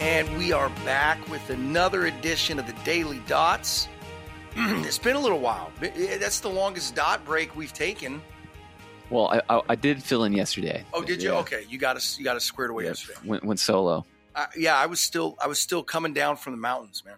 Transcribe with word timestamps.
And 0.00 0.38
we 0.38 0.52
are 0.52 0.70
back 0.86 1.28
with 1.28 1.50
another 1.50 2.06
edition 2.06 2.58
of 2.58 2.66
the 2.66 2.72
Daily 2.84 3.20
Dots. 3.26 3.86
it's 4.56 4.98
been 4.98 5.14
a 5.14 5.20
little 5.20 5.40
while. 5.40 5.70
That's 5.80 6.40
the 6.40 6.48
longest 6.48 6.94
dot 6.94 7.24
break 7.24 7.54
we've 7.54 7.72
taken. 7.72 8.22
Well, 9.10 9.28
I, 9.28 9.42
I, 9.56 9.62
I 9.70 9.74
did 9.74 10.02
fill 10.02 10.24
in 10.24 10.32
yesterday. 10.32 10.84
Oh, 10.94 11.02
did 11.04 11.22
you? 11.22 11.32
Okay, 11.32 11.64
you 11.68 11.78
got 11.78 11.96
us. 11.96 12.18
You 12.18 12.24
got 12.24 12.36
us 12.36 12.44
squared 12.44 12.70
away 12.70 12.84
Yeah, 12.84 12.90
yesterday. 12.90 13.18
Went, 13.24 13.44
went 13.44 13.60
solo. 13.60 14.06
Uh, 14.34 14.46
yeah, 14.56 14.76
I 14.76 14.86
was 14.86 15.00
still. 15.00 15.36
I 15.42 15.48
was 15.48 15.58
still 15.58 15.82
coming 15.82 16.14
down 16.14 16.36
from 16.36 16.52
the 16.54 16.58
mountains, 16.58 17.02
man. 17.04 17.16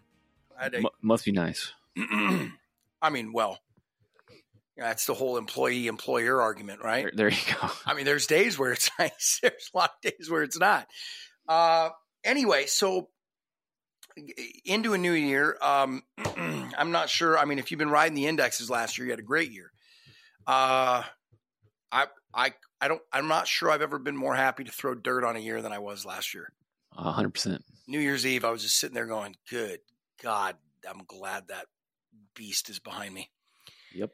A, 0.61 0.77
M- 0.77 0.87
must 1.03 1.25
be 1.25 1.33
nice. 1.33 1.73
I 1.97 3.11
mean, 3.11 3.33
well, 3.33 3.61
yeah, 4.77 4.85
that's 4.85 5.07
the 5.07 5.15
whole 5.15 5.37
employee 5.37 5.87
employer 5.87 6.41
argument, 6.41 6.83
right? 6.83 7.05
There, 7.05 7.13
there 7.15 7.29
you 7.29 7.55
go. 7.61 7.69
I 7.87 7.95
mean, 7.95 8.07
there's 8.07 8.27
days 8.27 8.59
where 8.59 8.73
it's 8.73 8.91
nice. 8.99 9.39
There's 9.41 9.71
a 9.73 9.77
lot 9.79 9.93
of 10.05 10.11
days 10.11 10.29
where 10.31 10.43
it's 10.43 10.59
not. 10.59 10.89
Uh, 11.47 11.91
anyway, 12.25 12.67
so 12.67 13.09
into 14.65 14.93
a 14.93 14.99
new 14.99 15.13
year. 15.13 15.57
Um, 15.61 16.03
I'm 16.79 16.91
not 16.93 17.09
sure. 17.09 17.39
I 17.39 17.45
mean, 17.45 17.59
if 17.59 17.71
you've 17.71 17.79
been 17.79 17.91
riding 17.91 18.15
the 18.15 18.27
indexes 18.27 18.71
last 18.71 18.99
year, 18.99 19.07
you 19.07 19.13
had 19.13 19.21
a 19.21 19.25
great 19.25 19.51
year. 19.51 19.73
Uh, 20.47 21.03
I, 21.91 22.07
I, 22.35 22.53
I 22.81 22.89
don't. 22.89 23.03
I'm 23.13 23.29
not 23.29 23.47
sure 23.47 23.71
I've 23.71 23.83
ever 23.83 23.99
been 23.99 24.17
more 24.17 24.35
happy 24.35 24.65
to 24.65 24.73
throw 24.73 24.95
dirt 24.95 25.25
on 25.25 25.37
a 25.37 25.41
year 25.41 25.63
than 25.63 25.73
I 25.73 25.79
was 25.79 26.05
last 26.05 26.35
year. 26.35 26.53
A 26.97 27.13
hundred 27.13 27.35
percent. 27.35 27.65
New 27.87 28.01
Year's 28.01 28.27
Eve, 28.27 28.45
I 28.45 28.51
was 28.51 28.63
just 28.63 28.79
sitting 28.79 28.95
there 28.95 29.07
going, 29.07 29.37
"Good 29.49 29.81
God, 30.23 30.57
I'm 30.89 31.05
glad 31.07 31.49
that 31.49 31.67
beast 32.35 32.71
is 32.71 32.79
behind 32.79 33.15
me." 33.15 33.31
Yep. 33.95 34.11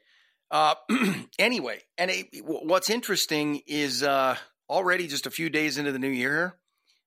Uh, 0.51 0.75
anyway, 1.39 1.81
and 1.97 2.11
it, 2.11 2.27
what's 2.43 2.89
interesting 2.89 3.61
is 3.65 4.03
uh, 4.03 4.35
already 4.69 5.07
just 5.07 5.25
a 5.25 5.31
few 5.31 5.49
days 5.49 5.77
into 5.77 5.91
the 5.91 5.99
new 5.99 6.09
year, 6.09 6.55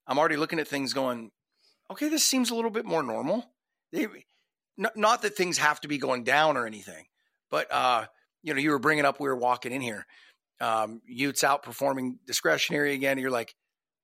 I'm 0.06 0.18
already 0.18 0.36
looking 0.36 0.58
at 0.58 0.68
things 0.68 0.92
going, 0.92 1.30
okay, 1.90 2.08
this 2.08 2.24
seems 2.24 2.50
a 2.50 2.54
little 2.54 2.70
bit 2.70 2.84
more 2.84 3.02
normal. 3.02 3.44
They, 3.92 4.06
not, 4.76 4.96
not 4.96 5.22
that 5.22 5.36
things 5.36 5.58
have 5.58 5.80
to 5.82 5.88
be 5.88 5.98
going 5.98 6.24
down 6.24 6.56
or 6.56 6.66
anything, 6.66 7.04
but 7.50 7.72
uh, 7.72 8.06
you 8.42 8.54
know, 8.54 8.60
you 8.60 8.70
were 8.70 8.78
bringing 8.78 9.04
up 9.04 9.20
we 9.20 9.28
were 9.28 9.36
walking 9.36 9.72
in 9.72 9.80
here, 9.80 10.06
um, 10.60 11.00
Utes 11.06 11.42
outperforming 11.42 12.14
discretionary 12.26 12.94
again. 12.94 13.18
You're 13.18 13.30
like, 13.30 13.54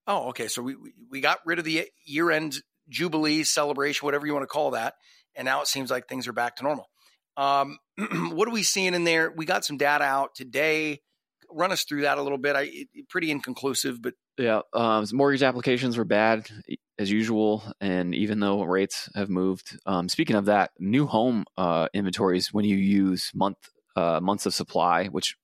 oh, 0.06 0.28
okay, 0.28 0.48
so 0.48 0.62
we 0.62 0.74
we- 0.74 0.92
we 1.10 1.20
got 1.20 1.38
rid 1.46 1.58
of 1.58 1.64
the 1.64 1.88
year 2.04 2.30
end 2.30 2.60
jubilee 2.88 3.44
celebration, 3.44 4.04
whatever 4.04 4.26
you 4.26 4.34
want 4.34 4.42
to 4.42 4.46
call 4.46 4.72
that, 4.72 4.94
and 5.34 5.46
now 5.46 5.62
it 5.62 5.66
seems 5.68 5.90
like 5.90 6.06
things 6.06 6.28
are 6.28 6.32
back 6.32 6.56
to 6.56 6.62
normal. 6.62 6.88
Um, 7.36 7.78
what 8.32 8.46
are 8.48 8.52
we 8.52 8.62
seeing 8.62 8.94
in 8.94 9.04
there? 9.04 9.30
We 9.30 9.46
got 9.46 9.64
some 9.64 9.78
data 9.78 10.04
out 10.04 10.34
today. 10.34 11.00
Run 11.50 11.72
us 11.72 11.84
through 11.84 12.02
that 12.02 12.18
a 12.18 12.22
little 12.22 12.38
bit. 12.38 12.56
I 12.56 12.68
it, 12.70 13.08
pretty 13.08 13.30
inconclusive, 13.30 14.02
but 14.02 14.14
Yeah. 14.36 14.60
Um, 14.72 15.06
mortgage 15.12 15.42
applications 15.42 15.96
were 15.96 16.04
bad 16.04 16.48
as 16.98 17.10
usual, 17.10 17.62
and 17.80 18.14
even 18.14 18.40
though 18.40 18.62
rates 18.64 19.08
have 19.14 19.30
moved, 19.30 19.78
um, 19.86 20.08
speaking 20.08 20.36
of 20.36 20.46
that, 20.46 20.72
new 20.78 21.06
home 21.06 21.44
uh, 21.56 21.88
inventories 21.94 22.52
when 22.52 22.64
you 22.64 22.76
use 22.76 23.30
month 23.34 23.58
uh, 23.96 24.20
months 24.20 24.46
of 24.46 24.54
supply, 24.54 25.06
which 25.06 25.36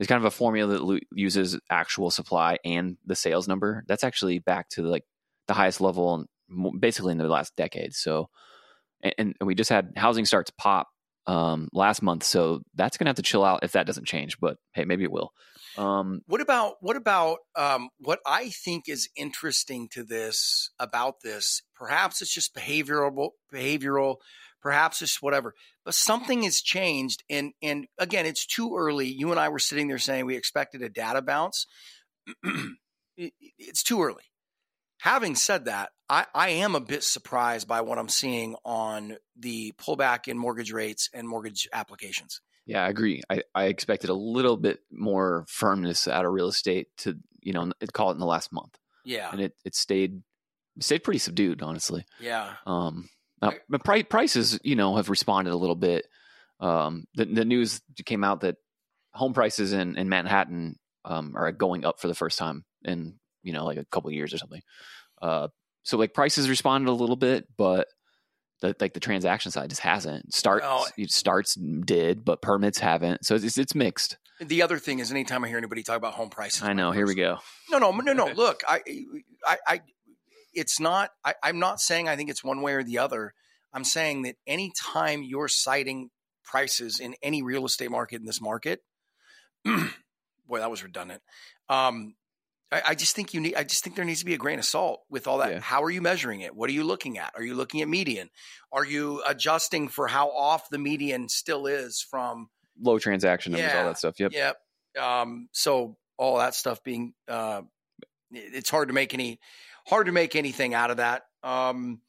is 0.00 0.06
kind 0.06 0.18
of 0.18 0.24
a 0.24 0.30
formula 0.30 0.72
that 0.72 0.84
lo- 0.84 0.98
uses 1.12 1.58
actual 1.70 2.10
supply 2.10 2.58
and 2.64 2.96
the 3.06 3.14
sales 3.14 3.46
number. 3.48 3.84
That's 3.86 4.04
actually 4.04 4.38
back 4.38 4.68
to 4.70 4.82
like 4.82 5.04
the 5.46 5.54
highest 5.54 5.80
level, 5.80 6.24
basically 6.78 7.12
in 7.12 7.18
the 7.18 7.28
last 7.28 7.54
decade. 7.56 7.94
So, 7.94 8.28
and, 9.02 9.34
and 9.38 9.46
we 9.46 9.54
just 9.54 9.70
had 9.70 9.92
housing 9.96 10.24
starts 10.24 10.50
pop 10.56 10.88
um, 11.26 11.68
last 11.72 12.02
month, 12.02 12.24
so 12.24 12.62
that's 12.74 12.96
gonna 12.96 13.10
have 13.10 13.16
to 13.16 13.22
chill 13.22 13.44
out 13.44 13.60
if 13.62 13.72
that 13.72 13.86
doesn't 13.86 14.06
change. 14.06 14.38
But 14.40 14.56
hey, 14.74 14.84
maybe 14.84 15.04
it 15.04 15.12
will. 15.12 15.32
Um, 15.78 16.20
What 16.26 16.40
about 16.40 16.74
what 16.80 16.96
about 16.96 17.38
um, 17.56 17.88
what 17.98 18.20
I 18.26 18.50
think 18.50 18.88
is 18.88 19.08
interesting 19.16 19.88
to 19.92 20.04
this 20.04 20.70
about 20.78 21.16
this? 21.22 21.62
Perhaps 21.74 22.20
it's 22.22 22.32
just 22.32 22.54
behavioral, 22.54 23.30
behavioral. 23.52 24.16
Perhaps 24.60 25.02
it's 25.02 25.20
whatever, 25.20 25.54
but 25.84 25.94
something 25.94 26.42
has 26.42 26.60
changed. 26.60 27.24
And 27.28 27.52
and 27.62 27.86
again, 27.98 28.26
it's 28.26 28.46
too 28.46 28.76
early. 28.76 29.06
You 29.08 29.30
and 29.30 29.40
I 29.40 29.48
were 29.48 29.58
sitting 29.58 29.88
there 29.88 29.98
saying 29.98 30.26
we 30.26 30.36
expected 30.36 30.82
a 30.82 30.88
data 30.88 31.22
bounce. 31.22 31.66
It's 33.58 33.82
too 33.82 34.02
early. 34.02 34.24
Having 35.00 35.34
said 35.34 35.66
that, 35.66 35.90
I, 36.12 36.26
I 36.34 36.48
am 36.50 36.74
a 36.74 36.80
bit 36.80 37.02
surprised 37.02 37.66
by 37.66 37.80
what 37.80 37.98
I'm 37.98 38.10
seeing 38.10 38.54
on 38.66 39.16
the 39.34 39.72
pullback 39.78 40.28
in 40.28 40.36
mortgage 40.36 40.70
rates 40.70 41.08
and 41.14 41.26
mortgage 41.26 41.66
applications. 41.72 42.42
Yeah, 42.66 42.84
I 42.84 42.90
agree. 42.90 43.22
I, 43.30 43.42
I 43.54 43.64
expected 43.64 44.10
a 44.10 44.14
little 44.14 44.58
bit 44.58 44.80
more 44.92 45.46
firmness 45.48 46.06
out 46.06 46.26
of 46.26 46.32
real 46.32 46.48
estate 46.48 46.88
to, 46.98 47.16
you 47.40 47.54
know, 47.54 47.72
call 47.94 48.10
it 48.10 48.14
in 48.14 48.20
the 48.20 48.26
last 48.26 48.52
month, 48.52 48.76
Yeah, 49.04 49.30
and 49.32 49.40
it 49.40 49.54
it 49.64 49.74
stayed 49.74 50.20
it 50.76 50.84
stayed 50.84 51.02
pretty 51.02 51.18
subdued, 51.18 51.62
honestly. 51.62 52.04
yeah, 52.20 52.56
Um, 52.66 53.08
now, 53.40 53.54
pri- 53.82 54.04
prices, 54.04 54.60
you 54.62 54.76
know, 54.76 54.96
have 54.96 55.08
responded 55.08 55.52
a 55.52 55.56
little 55.56 55.74
bit. 55.74 56.06
Um, 56.60 57.06
the 57.14 57.24
the 57.24 57.44
news 57.46 57.80
came 58.04 58.22
out 58.22 58.42
that 58.42 58.56
home 59.14 59.32
prices 59.32 59.72
in 59.72 59.96
in 59.96 60.10
Manhattan 60.10 60.76
um, 61.06 61.32
are 61.36 61.50
going 61.52 61.86
up 61.86 62.00
for 62.00 62.08
the 62.08 62.14
first 62.14 62.38
time 62.38 62.64
in 62.84 63.18
you 63.42 63.54
know 63.54 63.64
like 63.64 63.78
a 63.78 63.86
couple 63.86 64.08
of 64.08 64.14
years 64.14 64.34
or 64.34 64.38
something. 64.38 64.62
Uh, 65.20 65.48
so 65.82 65.96
like 65.96 66.14
prices 66.14 66.48
responded 66.48 66.90
a 66.90 66.94
little 66.94 67.16
bit, 67.16 67.46
but 67.56 67.88
the, 68.60 68.74
like 68.80 68.94
the 68.94 69.00
transaction 69.00 69.50
side 69.50 69.68
just 69.70 69.82
hasn't. 69.82 70.32
Starts 70.34 70.64
Well- 70.64 70.86
starts 71.08 71.54
did, 71.54 72.24
but 72.24 72.40
permits 72.42 72.78
haven't. 72.78 73.24
So 73.26 73.34
it's 73.34 73.58
it's 73.58 73.74
mixed. 73.74 74.18
The 74.40 74.62
other 74.62 74.78
thing 74.78 74.98
is, 74.98 75.10
anytime 75.10 75.44
I 75.44 75.48
hear 75.48 75.58
anybody 75.58 75.82
talk 75.82 75.96
about 75.96 76.14
home 76.14 76.30
prices, 76.30 76.62
I 76.62 76.72
know. 76.72 76.90
Here 76.90 77.06
we 77.06 77.14
go. 77.14 77.38
No, 77.70 77.78
no, 77.78 77.92
no, 77.92 78.12
no. 78.12 78.26
Look, 78.34 78.62
I, 78.66 78.80
I, 79.46 79.56
I 79.68 79.80
it's 80.54 80.80
not. 80.80 81.10
I, 81.24 81.34
I'm 81.42 81.58
not 81.58 81.80
saying 81.80 82.08
I 82.08 82.16
think 82.16 82.30
it's 82.30 82.42
one 82.42 82.62
way 82.62 82.74
or 82.74 82.82
the 82.82 82.98
other. 82.98 83.34
I'm 83.72 83.84
saying 83.84 84.22
that 84.22 84.36
anytime 84.46 85.22
you're 85.22 85.48
citing 85.48 86.10
prices 86.44 87.00
in 87.00 87.14
any 87.22 87.42
real 87.42 87.64
estate 87.64 87.90
market 87.90 88.20
in 88.20 88.26
this 88.26 88.40
market, 88.40 88.80
boy, 89.64 90.58
that 90.58 90.70
was 90.70 90.82
redundant. 90.82 91.22
Um, 91.68 92.14
I, 92.72 92.82
I 92.88 92.94
just 92.94 93.14
think 93.14 93.34
you 93.34 93.40
need. 93.40 93.54
I 93.54 93.64
just 93.64 93.84
think 93.84 93.96
there 93.96 94.04
needs 94.04 94.20
to 94.20 94.24
be 94.24 94.34
a 94.34 94.38
grain 94.38 94.58
of 94.58 94.64
salt 94.64 95.02
with 95.10 95.26
all 95.28 95.38
that. 95.38 95.50
Yeah. 95.50 95.60
How 95.60 95.82
are 95.82 95.90
you 95.90 96.00
measuring 96.00 96.40
it? 96.40 96.56
What 96.56 96.70
are 96.70 96.72
you 96.72 96.84
looking 96.84 97.18
at? 97.18 97.32
Are 97.36 97.42
you 97.42 97.54
looking 97.54 97.82
at 97.82 97.88
median? 97.88 98.30
Are 98.72 98.84
you 98.84 99.22
adjusting 99.26 99.88
for 99.88 100.08
how 100.08 100.30
off 100.30 100.70
the 100.70 100.78
median 100.78 101.28
still 101.28 101.66
is 101.66 102.04
from 102.08 102.48
Low 102.80 102.98
transaction 102.98 103.52
numbers, 103.52 103.70
all 103.74 103.84
that 103.84 103.98
stuff. 103.98 104.18
Yep. 104.18 104.32
Yep. 104.32 104.56
Um, 105.00 105.48
so 105.52 105.96
all 106.16 106.38
that 106.38 106.54
stuff 106.54 106.82
being, 106.82 107.12
uh, 107.28 107.62
it's 108.30 108.70
hard 108.70 108.88
to 108.88 108.94
make 108.94 109.12
any, 109.12 109.38
hard 109.86 110.06
to 110.06 110.12
make 110.12 110.34
anything 110.34 110.72
out 110.72 110.90
of 110.90 110.96
that. 110.96 111.24
Um, 111.42 112.00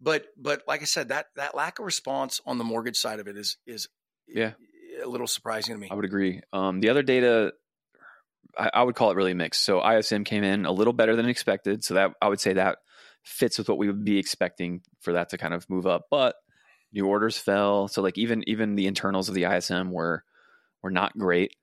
but, 0.00 0.26
but 0.36 0.62
like 0.68 0.80
I 0.80 0.84
said, 0.84 1.08
that, 1.08 1.26
that 1.36 1.56
lack 1.56 1.80
of 1.80 1.84
response 1.84 2.40
on 2.46 2.58
the 2.58 2.64
mortgage 2.64 2.96
side 2.96 3.18
of 3.18 3.26
it 3.26 3.36
is, 3.36 3.56
is 3.66 3.88
Yeah. 4.28 4.52
a 5.02 5.08
little 5.08 5.26
surprising 5.26 5.74
to 5.74 5.80
me. 5.80 5.88
I 5.90 5.94
would 5.94 6.04
agree. 6.04 6.40
Um, 6.52 6.80
the 6.80 6.88
other 6.90 7.02
data, 7.02 7.52
I, 8.58 8.70
I 8.74 8.82
would 8.82 8.94
call 8.94 9.10
it 9.10 9.16
really 9.16 9.34
mixed. 9.34 9.64
So 9.64 9.86
ISM 9.86 10.24
came 10.24 10.44
in 10.44 10.66
a 10.66 10.72
little 10.72 10.92
better 10.92 11.16
than 11.16 11.28
expected. 11.28 11.84
So 11.84 11.94
that 11.94 12.12
I 12.20 12.28
would 12.28 12.40
say 12.40 12.54
that 12.54 12.78
fits 13.22 13.58
with 13.58 13.68
what 13.68 13.78
we 13.78 13.86
would 13.86 14.04
be 14.04 14.18
expecting 14.18 14.82
for 15.00 15.14
that 15.14 15.30
to 15.30 15.38
kind 15.38 15.54
of 15.54 15.68
move 15.70 15.86
up. 15.86 16.06
But 16.10 16.36
new 16.92 17.06
orders 17.06 17.38
fell. 17.38 17.88
So 17.88 18.02
like 18.02 18.18
even 18.18 18.44
even 18.48 18.74
the 18.74 18.86
internals 18.86 19.28
of 19.28 19.34
the 19.34 19.44
ISM 19.44 19.90
were 19.90 20.24
were 20.82 20.90
not 20.90 21.16
great. 21.16 21.54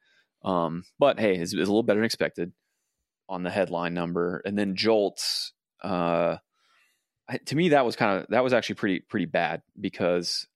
Um, 0.44 0.84
but 0.98 1.20
hey, 1.20 1.36
it's, 1.36 1.54
it's 1.54 1.56
a 1.56 1.72
little 1.72 1.84
better 1.84 2.00
than 2.00 2.06
expected 2.06 2.54
on 3.28 3.44
the 3.44 3.50
headline 3.50 3.94
number. 3.94 4.42
And 4.46 4.58
then 4.58 4.76
Jolts, 4.76 5.52
uh, 5.84 6.38
to 7.46 7.56
me 7.56 7.70
that 7.70 7.86
was 7.86 7.96
kind 7.96 8.20
of 8.20 8.28
that 8.30 8.44
was 8.44 8.54
actually 8.54 8.76
pretty 8.76 9.00
pretty 9.02 9.26
bad 9.26 9.62
because 9.80 10.48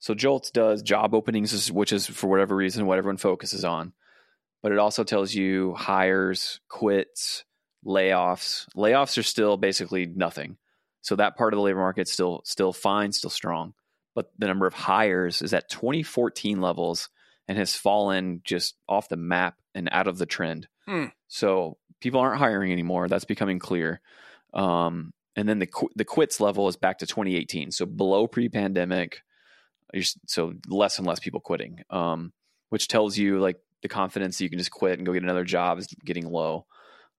so 0.00 0.14
Jolts 0.14 0.50
does 0.50 0.82
job 0.82 1.14
openings, 1.14 1.72
which 1.72 1.92
is 1.92 2.06
for 2.06 2.28
whatever 2.28 2.54
reason 2.54 2.86
what 2.86 2.98
everyone 2.98 3.16
focuses 3.16 3.64
on, 3.64 3.92
but 4.62 4.72
it 4.72 4.78
also 4.78 5.04
tells 5.04 5.34
you 5.34 5.74
hires, 5.74 6.60
quits, 6.68 7.44
layoffs. 7.84 8.66
Layoffs 8.76 9.18
are 9.18 9.22
still 9.22 9.56
basically 9.56 10.06
nothing. 10.06 10.56
So 11.00 11.16
that 11.16 11.36
part 11.36 11.52
of 11.52 11.58
the 11.58 11.62
labor 11.62 11.80
market 11.80 12.08
still 12.08 12.42
still 12.44 12.72
fine, 12.72 13.12
still 13.12 13.30
strong. 13.30 13.74
But 14.14 14.30
the 14.38 14.46
number 14.46 14.66
of 14.66 14.74
hires 14.74 15.42
is 15.42 15.54
at 15.54 15.68
2014 15.68 16.60
levels 16.60 17.08
and 17.46 17.56
has 17.56 17.74
fallen 17.74 18.42
just 18.44 18.74
off 18.88 19.08
the 19.08 19.16
map 19.16 19.56
and 19.74 19.88
out 19.92 20.08
of 20.08 20.18
the 20.18 20.26
trend. 20.26 20.68
Hmm. 20.86 21.06
So 21.28 21.78
people 22.00 22.20
aren't 22.20 22.38
hiring 22.38 22.72
anymore. 22.72 23.08
That's 23.08 23.24
becoming 23.24 23.58
clear. 23.58 24.00
Um, 24.52 25.12
and 25.36 25.48
then 25.48 25.60
the 25.60 25.66
qu- 25.66 25.90
the 25.94 26.04
quits 26.04 26.40
level 26.40 26.68
is 26.68 26.76
back 26.76 26.98
to 26.98 27.06
2018, 27.06 27.70
so 27.70 27.86
below 27.86 28.26
pre-pandemic. 28.26 29.22
So 30.26 30.54
less 30.66 30.98
and 30.98 31.06
less 31.06 31.20
people 31.20 31.40
quitting, 31.40 31.82
um, 31.88 32.32
which 32.68 32.88
tells 32.88 33.16
you 33.16 33.38
like 33.38 33.56
the 33.82 33.88
confidence 33.88 34.38
that 34.38 34.44
you 34.44 34.50
can 34.50 34.58
just 34.58 34.70
quit 34.70 34.98
and 34.98 35.06
go 35.06 35.12
get 35.12 35.22
another 35.22 35.44
job 35.44 35.78
is 35.78 35.86
getting 36.04 36.26
low. 36.26 36.66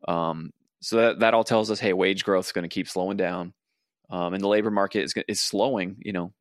Um, 0.08 0.52
so 0.82 0.98
that 0.98 1.20
that 1.20 1.34
all 1.34 1.44
tells 1.44 1.70
us, 1.72 1.80
hey, 1.80 1.94
wage 1.94 2.24
growth 2.24 2.46
is 2.48 2.52
going 2.52 2.64
to 2.64 2.74
keep 2.74 2.88
slowing 2.88 3.18
down, 3.18 3.54
um, 4.10 4.34
and 4.34 4.44
the 4.44 4.48
labor 4.48 4.72
market 4.72 5.04
is 5.04 5.14
is 5.28 5.40
slowing. 5.40 5.98
You 6.04 6.14
know, 6.14 6.34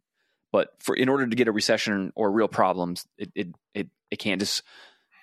but 0.52 0.70
for 0.80 0.94
in 0.94 1.08
order 1.08 1.26
to 1.26 1.36
get 1.36 1.48
a 1.48 1.52
recession 1.52 2.12
or 2.14 2.30
real 2.30 2.48
problems, 2.48 3.06
it 3.16 3.30
it 3.34 3.48
it, 3.74 3.88
it 4.10 4.16
can't 4.18 4.40
just 4.40 4.62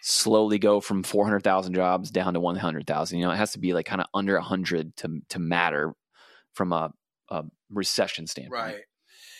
slowly 0.01 0.59
go 0.59 0.79
from 0.79 1.01
400,000 1.01 1.73
jobs 1.73 2.11
down 2.11 2.35
to 2.35 2.39
100,000. 2.39 3.17
You 3.17 3.25
know, 3.25 3.31
it 3.31 3.37
has 3.37 3.53
to 3.53 3.59
be 3.59 3.73
like 3.73 3.87
kind 3.87 4.01
of 4.01 4.07
under 4.13 4.35
100 4.35 4.95
to 4.97 5.21
to 5.29 5.39
matter 5.39 5.93
from 6.53 6.71
a 6.73 6.93
a 7.29 7.43
recession 7.71 8.27
standpoint. 8.27 8.61
Right. 8.61 8.81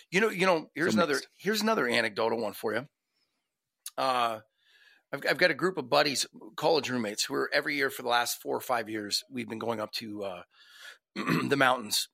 You 0.10 0.22
know, 0.22 0.30
you 0.30 0.46
know, 0.46 0.70
here's 0.74 0.94
So 0.94 1.00
another 1.00 1.14
mixed. 1.16 1.28
here's 1.38 1.62
another 1.62 1.88
anecdotal 1.88 2.40
one 2.40 2.54
for 2.54 2.74
you. 2.74 2.88
Uh 3.98 4.40
I've, 5.14 5.24
I've 5.30 5.38
got 5.38 5.52
a 5.52 5.56
group 5.56 5.78
of 5.78 5.90
buddies, 5.90 6.26
college 6.56 6.90
roommates, 6.90 7.24
who 7.24 7.36
are 7.36 7.50
every 7.54 7.76
year 7.76 7.90
for 7.90 8.02
the 8.02 8.10
last 8.10 8.42
four 8.42 8.56
or 8.56 8.62
five 8.62 8.90
years, 8.90 9.24
we've 9.32 9.50
been 9.50 9.60
going 9.60 9.80
up 9.80 9.92
to 9.94 10.24
uh, 10.24 10.42
the 11.16 11.56
mountains 11.58 12.10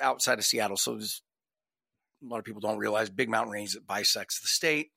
outside 0.00 0.38
of 0.38 0.44
Seattle. 0.44 0.76
So 0.76 0.98
a 0.98 2.26
lot 2.26 2.38
of 2.38 2.44
people 2.44 2.60
don't 2.60 2.78
realize 2.78 3.10
big 3.10 3.28
mountain 3.28 3.52
range 3.52 3.74
that 3.74 3.86
bisects 3.86 4.40
the 4.40 4.48
state, 4.48 4.90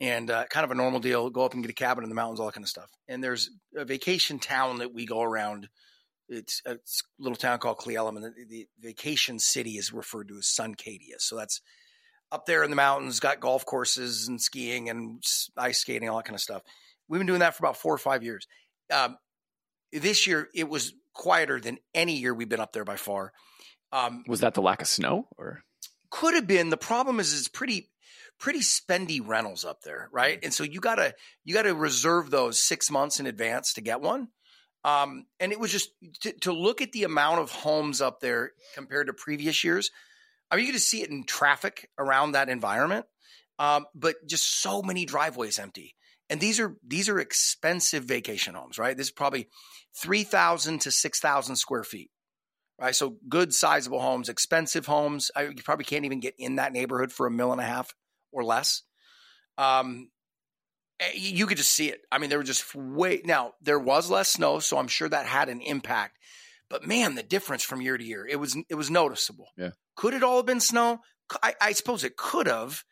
and 0.00 0.30
uh, 0.30 0.44
kind 0.46 0.64
of 0.64 0.70
a 0.70 0.76
normal 0.76 1.00
deal. 1.00 1.30
Go 1.30 1.44
up 1.44 1.54
and 1.54 1.62
get 1.62 1.70
a 1.70 1.74
cabin 1.74 2.04
in 2.04 2.10
the 2.10 2.16
mountains, 2.16 2.40
all 2.40 2.46
that 2.46 2.54
kind 2.54 2.64
of 2.64 2.70
stuff. 2.70 2.90
And 3.08 3.22
there's 3.22 3.50
a 3.76 3.84
vacation 3.84 4.38
town 4.38 4.78
that 4.78 4.94
we 4.94 5.06
go 5.06 5.22
around. 5.22 5.68
It's 6.28 6.62
a 6.64 6.78
little 7.18 7.36
town 7.36 7.58
called 7.58 7.78
Cle 7.78 7.94
Elum, 7.94 8.16
and 8.16 8.24
the, 8.24 8.44
the 8.48 8.66
vacation 8.80 9.38
city 9.38 9.72
is 9.72 9.92
referred 9.92 10.28
to 10.28 10.38
as 10.38 10.46
Suncadia. 10.46 11.18
So 11.18 11.36
that's 11.36 11.60
up 12.32 12.46
there 12.46 12.64
in 12.64 12.70
the 12.70 12.76
mountains, 12.76 13.20
got 13.20 13.40
golf 13.40 13.64
courses 13.66 14.26
and 14.26 14.40
skiing 14.40 14.88
and 14.88 15.22
ice 15.56 15.78
skating, 15.78 16.08
all 16.08 16.16
that 16.16 16.24
kind 16.24 16.34
of 16.34 16.40
stuff. 16.40 16.62
We've 17.08 17.20
been 17.20 17.26
doing 17.26 17.40
that 17.40 17.54
for 17.54 17.64
about 17.64 17.76
four 17.76 17.94
or 17.94 17.98
five 17.98 18.24
years. 18.24 18.46
Um, 18.92 19.18
this 19.92 20.26
year, 20.26 20.48
it 20.54 20.68
was 20.68 20.94
quieter 21.12 21.60
than 21.60 21.78
any 21.94 22.16
year 22.16 22.32
we've 22.34 22.48
been 22.48 22.60
up 22.60 22.72
there 22.72 22.84
by 22.84 22.96
far. 22.96 23.32
Um, 23.92 24.24
Was 24.26 24.40
that 24.40 24.54
the 24.54 24.62
lack 24.62 24.80
of 24.80 24.88
snow 24.88 25.28
or? 25.36 25.62
could 26.10 26.34
have 26.34 26.46
been. 26.46 26.70
The 26.70 26.76
problem 26.76 27.20
is, 27.20 27.38
it's 27.38 27.48
pretty 27.48 27.90
pretty 28.38 28.60
spendy 28.60 29.20
rentals 29.24 29.64
up 29.64 29.82
there, 29.82 30.08
right? 30.12 30.38
And 30.42 30.52
so 30.52 30.64
you 30.64 30.80
gotta 30.80 31.14
you 31.44 31.54
gotta 31.54 31.74
reserve 31.74 32.30
those 32.30 32.60
six 32.60 32.90
months 32.90 33.20
in 33.20 33.26
advance 33.26 33.74
to 33.74 33.80
get 33.82 34.00
one. 34.00 34.28
Um, 34.84 35.26
and 35.38 35.52
it 35.52 35.60
was 35.60 35.70
just 35.70 35.90
to, 36.22 36.32
to 36.40 36.52
look 36.52 36.80
at 36.80 36.92
the 36.92 37.04
amount 37.04 37.40
of 37.40 37.50
homes 37.52 38.00
up 38.00 38.20
there 38.20 38.52
compared 38.74 39.06
to 39.06 39.12
previous 39.12 39.62
years. 39.62 39.90
I 40.52 40.56
mean, 40.56 40.66
you 40.66 40.72
could 40.72 40.82
see 40.82 41.02
it 41.02 41.08
in 41.08 41.24
traffic 41.24 41.88
around 41.98 42.32
that 42.32 42.50
environment, 42.50 43.06
um, 43.58 43.86
but 43.94 44.16
just 44.28 44.60
so 44.60 44.82
many 44.82 45.06
driveways 45.06 45.58
empty. 45.58 45.96
And 46.28 46.40
these 46.40 46.60
are 46.60 46.76
these 46.86 47.08
are 47.08 47.18
expensive 47.18 48.04
vacation 48.04 48.54
homes, 48.54 48.78
right? 48.78 48.96
This 48.96 49.06
is 49.06 49.12
probably 49.12 49.48
three 49.96 50.24
thousand 50.24 50.82
to 50.82 50.90
six 50.90 51.20
thousand 51.20 51.56
square 51.56 51.84
feet, 51.84 52.10
right? 52.78 52.94
So 52.94 53.16
good, 53.28 53.54
sizable 53.54 54.00
homes, 54.00 54.28
expensive 54.28 54.86
homes. 54.86 55.30
I, 55.34 55.44
you 55.44 55.62
probably 55.64 55.86
can't 55.86 56.04
even 56.04 56.20
get 56.20 56.34
in 56.38 56.56
that 56.56 56.72
neighborhood 56.72 57.12
for 57.12 57.26
a 57.26 57.30
mill 57.30 57.52
and 57.52 57.60
a 57.60 57.64
half 57.64 57.94
or 58.30 58.44
less. 58.44 58.82
Um, 59.56 60.10
eh, 61.00 61.12
you 61.14 61.46
could 61.46 61.58
just 61.58 61.72
see 61.72 61.88
it. 61.88 62.02
I 62.10 62.18
mean, 62.18 62.28
there 62.28 62.38
were 62.38 62.44
just 62.44 62.74
way 62.74 63.22
now 63.24 63.52
there 63.62 63.78
was 63.78 64.10
less 64.10 64.28
snow, 64.28 64.58
so 64.58 64.76
I'm 64.76 64.88
sure 64.88 65.08
that 65.08 65.26
had 65.26 65.48
an 65.48 65.62
impact. 65.62 66.18
But 66.72 66.86
man, 66.86 67.14
the 67.16 67.22
difference 67.22 67.62
from 67.62 67.82
year 67.82 67.98
to 67.98 68.02
year, 68.04 68.26
it 68.26 68.36
was 68.36 68.56
it 68.70 68.74
was 68.76 68.90
noticeable. 68.90 69.46
Yeah. 69.58 69.72
Could 69.94 70.14
it 70.14 70.22
all 70.22 70.36
have 70.38 70.46
been 70.46 70.58
snow? 70.58 71.00
I 71.60 71.72
suppose 71.72 72.02
it 72.02 72.16
could 72.16 72.46
have, 72.46 72.82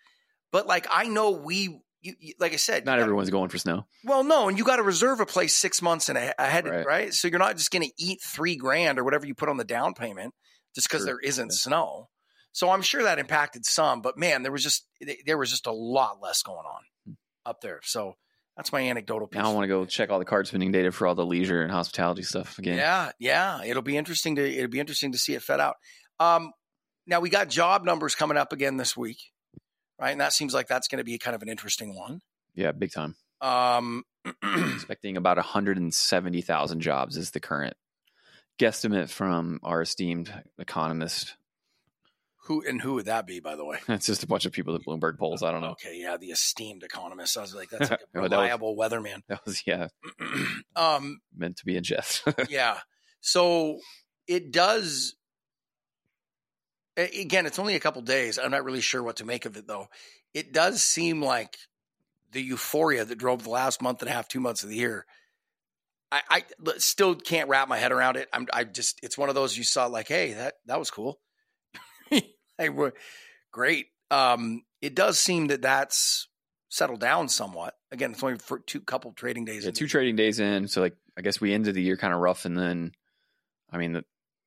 but 0.52 0.66
like 0.66 0.86
I 0.90 1.08
know 1.08 1.30
we, 1.30 1.80
you, 2.02 2.14
you, 2.18 2.34
like 2.38 2.52
I 2.52 2.56
said, 2.56 2.84
Not 2.86 2.98
everyone's 2.98 3.28
going 3.30 3.48
for 3.48 3.56
snow. 3.58 3.86
well, 4.04 4.22
no, 4.24 4.48
and 4.48 4.56
you 4.58 4.64
got 4.64 4.76
to 4.76 4.82
reserve 4.82 5.20
a 5.20 5.26
place 5.26 5.54
six 5.54 5.80
months 5.82 6.08
in 6.10 6.16
a, 6.16 6.32
ahead, 6.38 6.66
right. 6.66 6.86
Right. 6.86 7.14
So 7.14 7.28
you're 7.28 7.38
not 7.38 7.56
just 7.56 7.70
going 7.70 7.82
to 7.86 7.92
eat 7.98 8.20
three 8.22 8.56
grand 8.56 8.98
or 8.98 9.04
whatever 9.04 9.26
you 9.26 9.34
put 9.34 9.48
on 9.50 9.56
the 9.58 9.64
down 9.64 9.94
payment 9.94 10.32
just 10.74 10.88
because 10.88 11.04
there 11.06 11.18
isn't 11.18 11.48
Yeah. 11.52 11.56
snow. 11.56 12.08
So 12.52 12.70
I'm 12.70 12.82
sure 12.82 13.02
that 13.02 13.18
impacted 13.18 13.64
some, 13.66 14.00
but 14.02 14.16
man, 14.18 14.42
there 14.42 14.52
was 14.52 14.62
just 14.62 14.86
there 15.26 15.38
was 15.38 15.50
just 15.50 15.66
a 15.66 15.72
lot 15.72 16.18
less 16.22 16.42
going 16.42 16.58
on 16.66 16.82
Hmm. 17.06 17.12
up 17.44 17.60
there. 17.62 17.80
So 17.82 18.14
that's 18.60 18.72
my 18.72 18.82
anecdotal 18.82 19.26
piece. 19.26 19.40
Now 19.40 19.50
I 19.50 19.54
want 19.54 19.64
to 19.64 19.68
go 19.68 19.86
check 19.86 20.10
all 20.10 20.18
the 20.18 20.26
card 20.26 20.46
spending 20.46 20.70
data 20.70 20.92
for 20.92 21.06
all 21.06 21.14
the 21.14 21.24
leisure 21.24 21.62
and 21.62 21.72
hospitality 21.72 22.22
stuff 22.22 22.58
again. 22.58 22.76
Yeah, 22.76 23.10
yeah, 23.18 23.64
it'll 23.64 23.80
be 23.80 23.96
interesting 23.96 24.36
to 24.36 24.46
it'll 24.46 24.68
be 24.68 24.80
interesting 24.80 25.12
to 25.12 25.18
see 25.18 25.32
it 25.32 25.42
fed 25.42 25.60
out. 25.60 25.76
Um, 26.18 26.52
now 27.06 27.20
we 27.20 27.30
got 27.30 27.48
job 27.48 27.86
numbers 27.86 28.14
coming 28.14 28.36
up 28.36 28.52
again 28.52 28.76
this 28.76 28.94
week, 28.94 29.16
right? 29.98 30.10
And 30.10 30.20
that 30.20 30.34
seems 30.34 30.52
like 30.52 30.68
that's 30.68 30.88
going 30.88 30.98
to 30.98 31.04
be 31.04 31.16
kind 31.16 31.34
of 31.34 31.40
an 31.40 31.48
interesting 31.48 31.96
one. 31.96 32.20
Yeah, 32.54 32.72
big 32.72 32.92
time. 32.92 33.16
Um, 33.40 34.04
Expecting 34.74 35.16
about 35.16 35.38
170,000 35.38 36.80
jobs 36.80 37.16
is 37.16 37.30
the 37.30 37.40
current 37.40 37.72
guesstimate 38.58 39.08
from 39.08 39.58
our 39.62 39.80
esteemed 39.80 40.30
economist. 40.58 41.34
Who 42.50 42.64
and 42.66 42.82
who 42.82 42.94
would 42.94 43.04
that 43.04 43.28
be, 43.28 43.38
by 43.38 43.54
the 43.54 43.64
way? 43.64 43.78
It's 43.88 44.06
just 44.06 44.24
a 44.24 44.26
bunch 44.26 44.44
of 44.44 44.50
people 44.50 44.72
that 44.72 44.84
Bloomberg 44.84 45.18
polls. 45.18 45.44
I 45.44 45.52
don't 45.52 45.60
know. 45.60 45.70
Okay, 45.70 46.00
yeah, 46.00 46.16
the 46.16 46.32
esteemed 46.32 46.82
economist. 46.82 47.38
I 47.38 47.42
was 47.42 47.54
like, 47.54 47.70
that's 47.70 47.90
like 47.92 48.00
a 48.00 48.02
Oh, 48.02 48.06
that 48.14 48.22
was- 48.22 48.30
reliable 48.32 48.76
weatherman. 48.76 49.22
That 49.28 49.40
was 49.46 49.62
yeah 49.68 49.86
um, 50.76 51.20
meant 51.36 51.58
to 51.58 51.64
be 51.64 51.76
a 51.76 51.80
jest. 51.80 52.24
yeah. 52.50 52.78
So 53.20 53.78
it 54.26 54.50
does. 54.50 55.14
Again, 56.96 57.46
it's 57.46 57.60
only 57.60 57.76
a 57.76 57.80
couple 57.80 58.02
days. 58.02 58.36
I'm 58.36 58.50
not 58.50 58.64
really 58.64 58.80
sure 58.80 59.00
what 59.00 59.16
to 59.16 59.24
make 59.24 59.46
of 59.46 59.56
it, 59.56 59.68
though. 59.68 59.86
It 60.34 60.52
does 60.52 60.82
seem 60.82 61.22
like 61.22 61.56
the 62.32 62.42
euphoria 62.42 63.04
that 63.04 63.16
drove 63.16 63.44
the 63.44 63.50
last 63.50 63.80
month 63.80 64.02
and 64.02 64.10
a 64.10 64.12
half, 64.12 64.26
two 64.26 64.40
months 64.40 64.64
of 64.64 64.70
the 64.70 64.76
year. 64.76 65.06
I 66.12 66.42
still 66.78 67.14
can't 67.14 67.48
wrap 67.48 67.68
my 67.68 67.78
head 67.78 67.92
around 67.92 68.16
it. 68.16 68.28
I'm, 68.32 68.48
I 68.52 68.64
just, 68.64 68.98
it's 69.00 69.16
one 69.16 69.28
of 69.28 69.36
those 69.36 69.56
you 69.56 69.62
saw 69.62 69.86
like, 69.86 70.08
hey, 70.08 70.32
that 70.32 70.54
that 70.66 70.80
was 70.80 70.90
cool. 70.90 71.20
Hey, 72.60 72.68
we're 72.68 72.92
great. 73.52 73.86
Um, 74.10 74.62
it 74.80 74.94
does 74.94 75.18
seem 75.18 75.48
that 75.48 75.62
that's 75.62 76.28
settled 76.68 77.00
down 77.00 77.28
somewhat. 77.28 77.74
Again, 77.90 78.12
it's 78.12 78.22
only 78.22 78.38
for 78.38 78.60
two 78.60 78.80
couple 78.80 79.12
trading 79.12 79.44
days. 79.44 79.64
yeah, 79.64 79.72
two 79.72 79.88
trading 79.88 80.16
days 80.16 80.40
in, 80.40 80.68
so 80.68 80.80
like 80.80 80.96
I 81.18 81.22
guess 81.22 81.40
we 81.40 81.52
ended 81.52 81.74
the 81.74 81.82
year 81.82 81.96
kind 81.96 82.14
of 82.14 82.20
rough, 82.20 82.44
and 82.44 82.56
then 82.56 82.92
I 83.70 83.78
mean 83.78 83.92
the, 83.92 84.04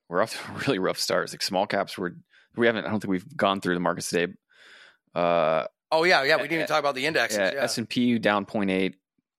we're 0.08 0.22
off 0.22 0.32
to 0.32 0.52
a 0.52 0.58
really 0.66 0.78
rough 0.78 0.98
start. 0.98 1.30
Like 1.30 1.42
small 1.42 1.66
caps, 1.66 1.98
were 1.98 2.16
we 2.56 2.66
haven't. 2.66 2.86
I 2.86 2.90
don't 2.90 3.00
think 3.00 3.10
we've 3.10 3.36
gone 3.36 3.60
through 3.60 3.74
the 3.74 3.80
markets 3.80 4.08
today. 4.10 4.32
Uh, 5.14 5.64
Oh 5.94 6.02
yeah, 6.02 6.24
yeah. 6.24 6.36
We 6.36 6.42
didn't 6.42 6.54
even 6.54 6.66
talk 6.66 6.80
about 6.80 6.96
the 6.96 7.06
indexes. 7.06 7.38
yeah, 7.38 7.52
Yeah, 7.54 7.62
S 7.62 7.78
and 7.78 7.88
P 7.88 8.18
down 8.18 8.46
0.8, 8.46 8.94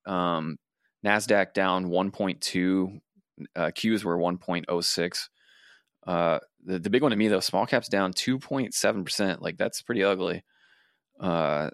um, 0.09 0.57
Nasdaq 1.05 1.53
down 1.53 1.87
1.2, 1.87 3.01
uh, 3.55 3.59
Qs 3.59 4.03
were 4.05 4.17
1.06. 4.17 5.29
Uh, 6.05 6.39
the 6.63 6.79
the 6.79 6.89
big 6.89 7.01
one 7.01 7.11
to 7.11 7.17
me 7.17 7.27
though, 7.27 7.39
small 7.39 7.65
caps 7.65 7.87
down 7.89 8.13
2.7 8.13 9.03
percent. 9.05 9.41
Like 9.41 9.57
that's 9.57 9.81
pretty 9.81 10.03
ugly. 10.03 10.43
Uh, 11.19 11.69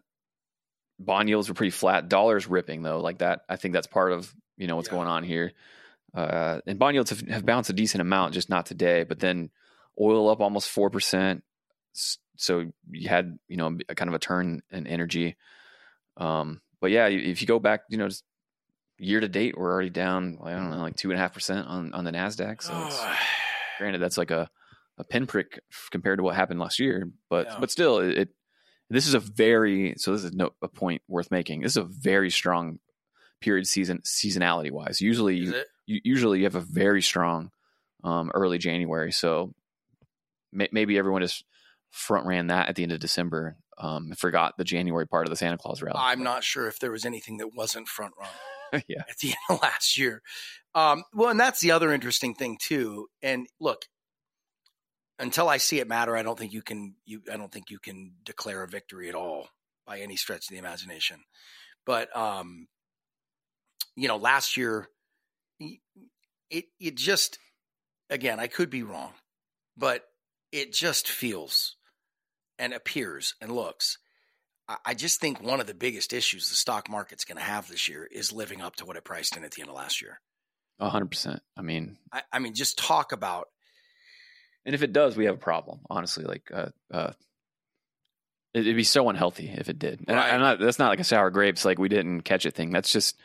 bond 1.00 1.30
yields 1.30 1.50
were 1.50 1.56
pretty 1.56 1.72
flat. 1.72 2.10
Dollars 2.10 2.48
ripping 2.48 2.84
though, 2.84 3.00
like 3.00 3.20
that. 3.20 3.42
I 3.50 3.56
think 3.56 3.74
that's 3.74 3.88
part 3.88 4.12
of 4.12 4.34
you 4.58 4.68
know 4.68 4.76
what's 4.76 4.88
Yeah. 4.90 4.94
going 4.96 5.08
on 5.08 5.24
here. 5.24 5.52
Uh, 6.14 6.60
and 6.68 6.78
bond 6.78 6.96
yields 6.96 7.10
have, 7.10 7.22
have 7.30 7.46
bounced 7.46 7.70
a 7.70 7.74
decent 7.74 8.02
amount, 8.02 8.34
just 8.34 8.50
not 8.50 8.66
today. 8.66 9.04
But 9.04 9.20
then 9.20 9.50
oil 10.00 10.30
up 10.30 10.42
almost 10.42 10.70
four 10.70 10.90
percent. 10.90 11.44
So 12.38 12.72
you 12.90 13.10
had 13.10 13.38
you 13.48 13.58
know 13.58 13.78
a 13.90 13.96
kind 13.96 14.10
of 14.10 14.14
a 14.16 14.20
turn 14.20 14.62
in 14.72 14.88
energy. 14.88 15.36
Um, 16.18 16.62
but 16.80 16.92
yeah, 16.92 17.08
if 17.08 17.42
you 17.42 17.48
go 17.48 17.60
back, 17.60 17.82
you 17.90 17.98
know, 17.98 18.08
just 18.08 18.24
year 18.98 19.20
to 19.20 19.28
date, 19.28 19.58
we're 19.58 19.72
already 19.72 19.90
down. 19.90 20.38
I 20.44 20.52
don't 20.52 20.70
know, 20.72 20.78
like 20.78 20.96
two 20.96 21.10
and 21.12 21.18
a 21.18 21.22
half 21.22 21.34
percent 21.34 21.68
on 21.68 21.94
on 21.94 22.04
the 22.04 22.12
Nasdaq. 22.12 22.62
So 22.62 22.74
it's, 22.88 23.02
granted, 23.78 24.00
that's 24.02 24.18
like 24.18 24.32
a 24.32 24.50
a 24.98 25.04
pinprick 25.04 25.60
compared 25.90 26.20
to 26.20 26.24
what 26.24 26.36
happened 26.36 26.60
last 26.60 26.80
year, 26.80 27.10
but 27.30 27.48
Yeah. 27.48 27.58
but 27.60 27.72
still, 27.72 28.00
it, 28.00 28.18
it 28.18 28.30
this 28.90 29.08
is 29.08 29.14
a 29.14 29.20
very 29.20 29.96
so 29.98 30.12
this 30.14 30.24
is 30.24 30.34
no, 30.34 30.52
a 30.62 30.68
point 30.68 31.02
worth 31.08 31.32
making. 31.32 31.62
This 31.62 31.74
is 31.74 31.78
a 31.78 31.84
very 31.84 32.30
strong 32.30 32.80
period 33.40 33.68
season 33.68 34.02
seasonality 34.06 34.72
wise. 34.72 35.02
Usually, 35.02 35.38
you, 35.38 35.64
you 35.86 36.02
usually 36.04 36.40
you 36.40 36.44
have 36.46 36.56
a 36.56 36.60
very 36.60 37.02
strong 37.02 37.52
um, 38.04 38.32
early 38.34 38.58
January. 38.58 39.12
So 39.12 39.54
may, 40.52 40.68
maybe 40.72 40.98
everyone 40.98 41.22
just 41.22 41.46
front 41.90 42.26
ran 42.26 42.48
that 42.48 42.70
at 42.70 42.76
the 42.76 42.84
end 42.84 42.92
of 42.92 43.00
December. 43.00 43.58
Um, 43.78 44.08
and 44.10 44.18
forgot 44.18 44.58
the 44.58 44.64
January 44.64 45.08
part 45.08 45.26
of 45.26 45.32
the 45.32 45.36
Santa 45.36 45.58
Claus 45.58 45.82
rally. 45.82 45.98
I'm 46.00 46.22
not 46.22 46.44
sure 46.44 46.68
if 46.68 46.78
there 46.78 46.92
was 46.92 47.04
anything 47.04 47.38
that 47.38 47.56
wasn't 47.56 47.88
front 47.88 48.14
run 48.20 48.84
yeah, 48.88 49.04
at 49.10 49.18
the 49.18 49.30
end 49.30 49.38
of 49.50 49.62
last 49.64 49.98
year. 49.98 50.22
Um, 50.74 51.04
well, 51.14 51.30
and 51.30 51.40
that's 51.40 51.60
the 51.60 51.72
other 51.72 51.92
interesting 51.94 52.34
thing 52.34 52.58
too. 52.62 53.08
And 53.22 53.48
look, 53.60 53.86
until 55.20 55.50
I 55.50 55.58
see 55.58 55.80
it 55.80 55.88
matter, 55.88 56.16
I 56.16 56.24
don't 56.24 56.38
think 56.40 56.54
you 56.54 56.62
can. 56.62 56.96
You, 57.06 57.22
I 57.32 57.38
don't 57.38 57.52
think 57.52 57.70
you 57.70 57.80
can 57.80 58.14
declare 58.24 58.64
a 58.64 58.68
victory 58.68 59.10
at 59.10 59.16
all 59.16 59.50
by 59.86 60.00
any 60.00 60.16
stretch 60.16 60.46
of 60.48 60.52
the 60.52 60.58
imagination. 60.58 61.18
But 61.86 62.16
um, 62.16 62.68
you 63.96 64.08
know, 64.08 64.18
last 64.18 64.58
year, 64.58 64.88
it 65.60 66.66
it 66.80 66.96
just 66.96 67.38
again, 68.10 68.40
I 68.40 68.48
could 68.48 68.70
be 68.70 68.84
wrong, 68.84 69.14
but 69.78 70.04
it 70.52 70.74
just 70.74 71.08
feels 71.08 71.76
and 72.60 72.74
appears 72.74 73.36
and 73.42 73.52
looks. 73.52 73.98
I- 74.68 74.78
I 74.86 74.94
just 74.94 75.20
think 75.20 75.42
one 75.42 75.60
of 75.60 75.68
the 75.68 75.74
biggest 75.74 76.14
issues 76.14 76.50
the 76.50 76.56
stock 76.56 76.90
market's 76.90 77.26
going 77.26 77.38
to 77.38 77.44
have 77.44 77.68
this 77.68 77.88
year 77.88 78.06
is 78.06 78.32
living 78.32 78.62
up 78.62 78.76
to 78.78 78.86
what 78.86 78.98
it 78.98 79.04
priced 79.06 79.36
in 79.38 79.44
at 79.44 79.52
the 79.52 79.62
end 79.62 79.70
of 79.70 79.76
last 79.76 80.02
year. 80.02 80.20
Hundred 80.90 81.12
percent. 81.12 81.42
I 81.58 81.62
mean, 81.62 81.98
I, 82.12 82.22
I 82.32 82.40
mean, 82.40 82.54
just 82.54 82.78
talk 82.78 83.12
about 83.12 83.48
and 84.66 84.76
if 84.76 84.84
it 84.84 84.94
does, 84.94 85.16
we 85.18 85.26
have 85.26 85.36
a 85.36 85.40
problem. 85.40 85.80
Honestly, 85.90 86.24
like 86.24 86.50
uh, 86.54 86.68
uh, 86.94 87.14
it, 88.54 88.62
it'd 88.62 88.76
be 88.76 88.84
so 88.84 89.10
unhealthy 89.10 89.50
if 89.50 89.70
it 89.70 89.80
did. 89.80 90.04
And 90.08 90.18
Right. 90.18 90.34
I'm 90.34 90.40
not. 90.42 90.60
That's 90.60 90.80
not 90.80 90.90
like 90.90 91.00
a 91.00 91.04
sour 91.04 91.30
grapes. 91.30 91.66
Like 91.66 91.80
we 91.80 91.90
didn't 91.90 92.22
catch 92.22 92.46
it 92.46 92.54
thing. 92.54 92.72
That's 92.72 92.92
just 92.92 93.20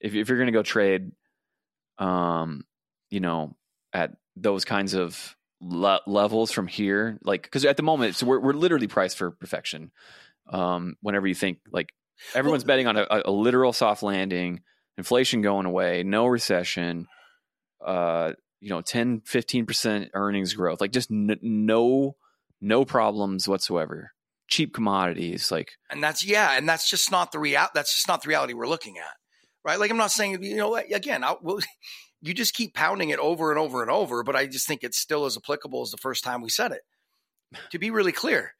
if 0.00 0.14
if 0.14 0.28
you're 0.28 0.38
going 0.38 0.46
to 0.46 0.52
go 0.52 0.62
trade, 0.62 1.12
um, 1.98 2.64
you 3.10 3.20
know, 3.20 3.56
at 3.92 4.12
those 4.36 4.64
kinds 4.64 4.94
of 4.94 5.36
le- 5.60 6.00
levels 6.06 6.50
from 6.50 6.66
here, 6.66 7.18
like 7.22 7.42
because 7.44 7.64
at 7.64 7.76
the 7.76 7.82
moment, 7.82 8.16
so 8.16 8.26
we're 8.26 8.40
we're 8.40 8.52
literally 8.52 8.88
priced 8.88 9.16
for 9.18 9.30
perfection. 9.30 9.92
Um, 10.50 10.96
whenever 11.00 11.26
you 11.26 11.34
think 11.34 11.60
like 11.70 11.92
everyone's 12.34 12.64
Well- 12.64 12.68
betting 12.68 12.86
on 12.86 12.96
a, 12.96 13.06
a 13.26 13.30
literal 13.30 13.72
soft 13.72 14.02
landing, 14.02 14.62
inflation 14.96 15.42
going 15.42 15.66
away, 15.66 16.02
no 16.02 16.26
recession, 16.26 17.06
uh, 17.84 18.32
you 18.60 18.70
know, 18.70 18.80
10, 18.80 19.22
15 19.24 19.66
percent 19.66 20.10
earnings 20.14 20.54
growth, 20.54 20.80
like 20.80 20.92
just 20.92 21.10
n- 21.10 21.38
no 21.42 22.16
no 22.60 22.84
problems 22.84 23.46
whatsoever. 23.46 24.12
Cheap 24.48 24.74
commodities, 24.74 25.50
like 25.50 25.72
and 25.90 26.02
that's 26.02 26.24
yeah, 26.24 26.56
and 26.56 26.68
that's 26.68 26.88
just 26.88 27.10
not 27.10 27.32
the 27.32 27.38
real. 27.38 27.66
That's 27.74 27.94
just 27.94 28.08
not 28.08 28.22
the 28.22 28.28
reality 28.28 28.52
we're 28.52 28.68
looking 28.68 28.98
at, 28.98 29.14
right? 29.64 29.78
Like 29.78 29.90
I'm 29.90 29.96
not 29.96 30.10
saying 30.10 30.42
you 30.42 30.56
know 30.56 30.70
what. 30.70 30.94
again, 30.94 31.24
I, 31.24 31.34
will, 31.40 31.60
you 32.22 32.34
just 32.34 32.54
keep 32.54 32.74
pounding 32.74 33.10
it 33.10 33.18
over 33.18 33.50
and 33.50 33.58
over 33.58 33.82
and 33.82 33.90
over, 33.90 34.22
but 34.22 34.36
I 34.36 34.46
just 34.46 34.66
think 34.66 34.82
it's 34.82 34.98
still 34.98 35.24
as 35.24 35.36
applicable 35.36 35.82
as 35.82 35.90
the 35.90 35.96
first 35.96 36.24
time 36.24 36.42
we 36.42 36.50
said 36.50 36.72
it. 36.72 36.82
To 37.70 37.78
be 37.78 37.90
really 37.90 38.12
clear, 38.12 38.52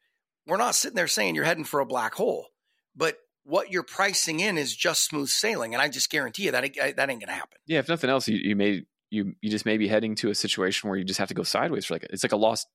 we're 0.47 0.57
not 0.57 0.75
sitting 0.75 0.95
there 0.95 1.07
saying 1.07 1.35
you're 1.35 1.43
heading 1.43 1.63
for 1.63 1.79
a 1.79 1.85
black 1.85 2.15
hole, 2.15 2.47
but 2.95 3.17
what 3.45 3.71
you're 3.71 3.83
pricing 3.83 4.39
in 4.41 4.57
is 4.57 4.75
just 4.75 5.05
smooth 5.05 5.29
sailing, 5.29 5.73
and 5.73 5.81
I 5.81 5.87
just 5.87 6.09
guarantee 6.09 6.43
you 6.45 6.51
that 6.51 6.63
ain't, 6.63 6.75
that 6.75 7.09
ain't 7.09 7.19
going 7.21 7.27
to 7.27 7.31
happen. 7.33 7.57
yeah, 7.67 7.79
if 7.79 7.87
nothing 7.87 8.09
else, 8.09 8.27
you, 8.27 8.37
you 8.37 8.55
may 8.55 8.83
you 9.11 9.33
you 9.41 9.49
just 9.49 9.65
may 9.65 9.77
be 9.77 9.87
heading 9.87 10.15
to 10.15 10.29
a 10.31 10.35
situation 10.35 10.89
where 10.89 10.97
you 10.97 11.05
just 11.05 11.19
have 11.19 11.27
to 11.29 11.33
go 11.35 11.43
sideways 11.43 11.85
for 11.85 11.93
like 11.93 12.07
it's 12.09 12.23
like 12.23 12.31
a 12.31 12.37
lost 12.37 12.67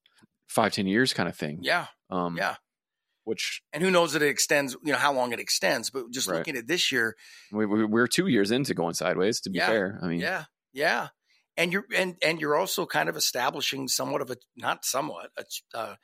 five 0.48 0.72
ten 0.72 0.86
years 0.86 1.12
kind 1.12 1.28
of 1.28 1.36
thing. 1.36 1.58
Yeah, 1.60 1.86
Um, 2.08 2.36
yeah. 2.36 2.56
Which 3.24 3.62
and 3.72 3.82
who 3.82 3.90
knows 3.90 4.14
that 4.14 4.22
it 4.22 4.28
extends? 4.28 4.76
You 4.82 4.92
know 4.92 4.98
how 4.98 5.12
long 5.12 5.32
it 5.32 5.40
extends, 5.40 5.90
but 5.90 6.10
just 6.10 6.26
Right. 6.28 6.38
looking 6.38 6.56
at 6.56 6.66
this 6.66 6.90
year, 6.90 7.16
we, 7.52 7.66
we, 7.66 7.84
we're 7.84 8.06
two 8.06 8.28
years 8.28 8.50
into 8.50 8.72
going 8.72 8.94
sideways. 8.94 9.40
To 9.42 9.50
be 9.50 9.58
Yeah. 9.58 9.66
fair, 9.66 9.98
I 10.02 10.06
mean, 10.06 10.20
Yeah, 10.20 10.44
yeah, 10.72 11.08
and 11.56 11.72
you're 11.72 11.84
and 11.94 12.16
and 12.24 12.40
you're 12.40 12.56
also 12.56 12.86
kind 12.86 13.08
of 13.08 13.16
establishing 13.16 13.88
somewhat 13.88 14.22
of 14.22 14.30
a 14.30 14.36
not 14.56 14.84
somewhat 14.84 15.30
a, 15.36 15.44
uh, 15.76 15.94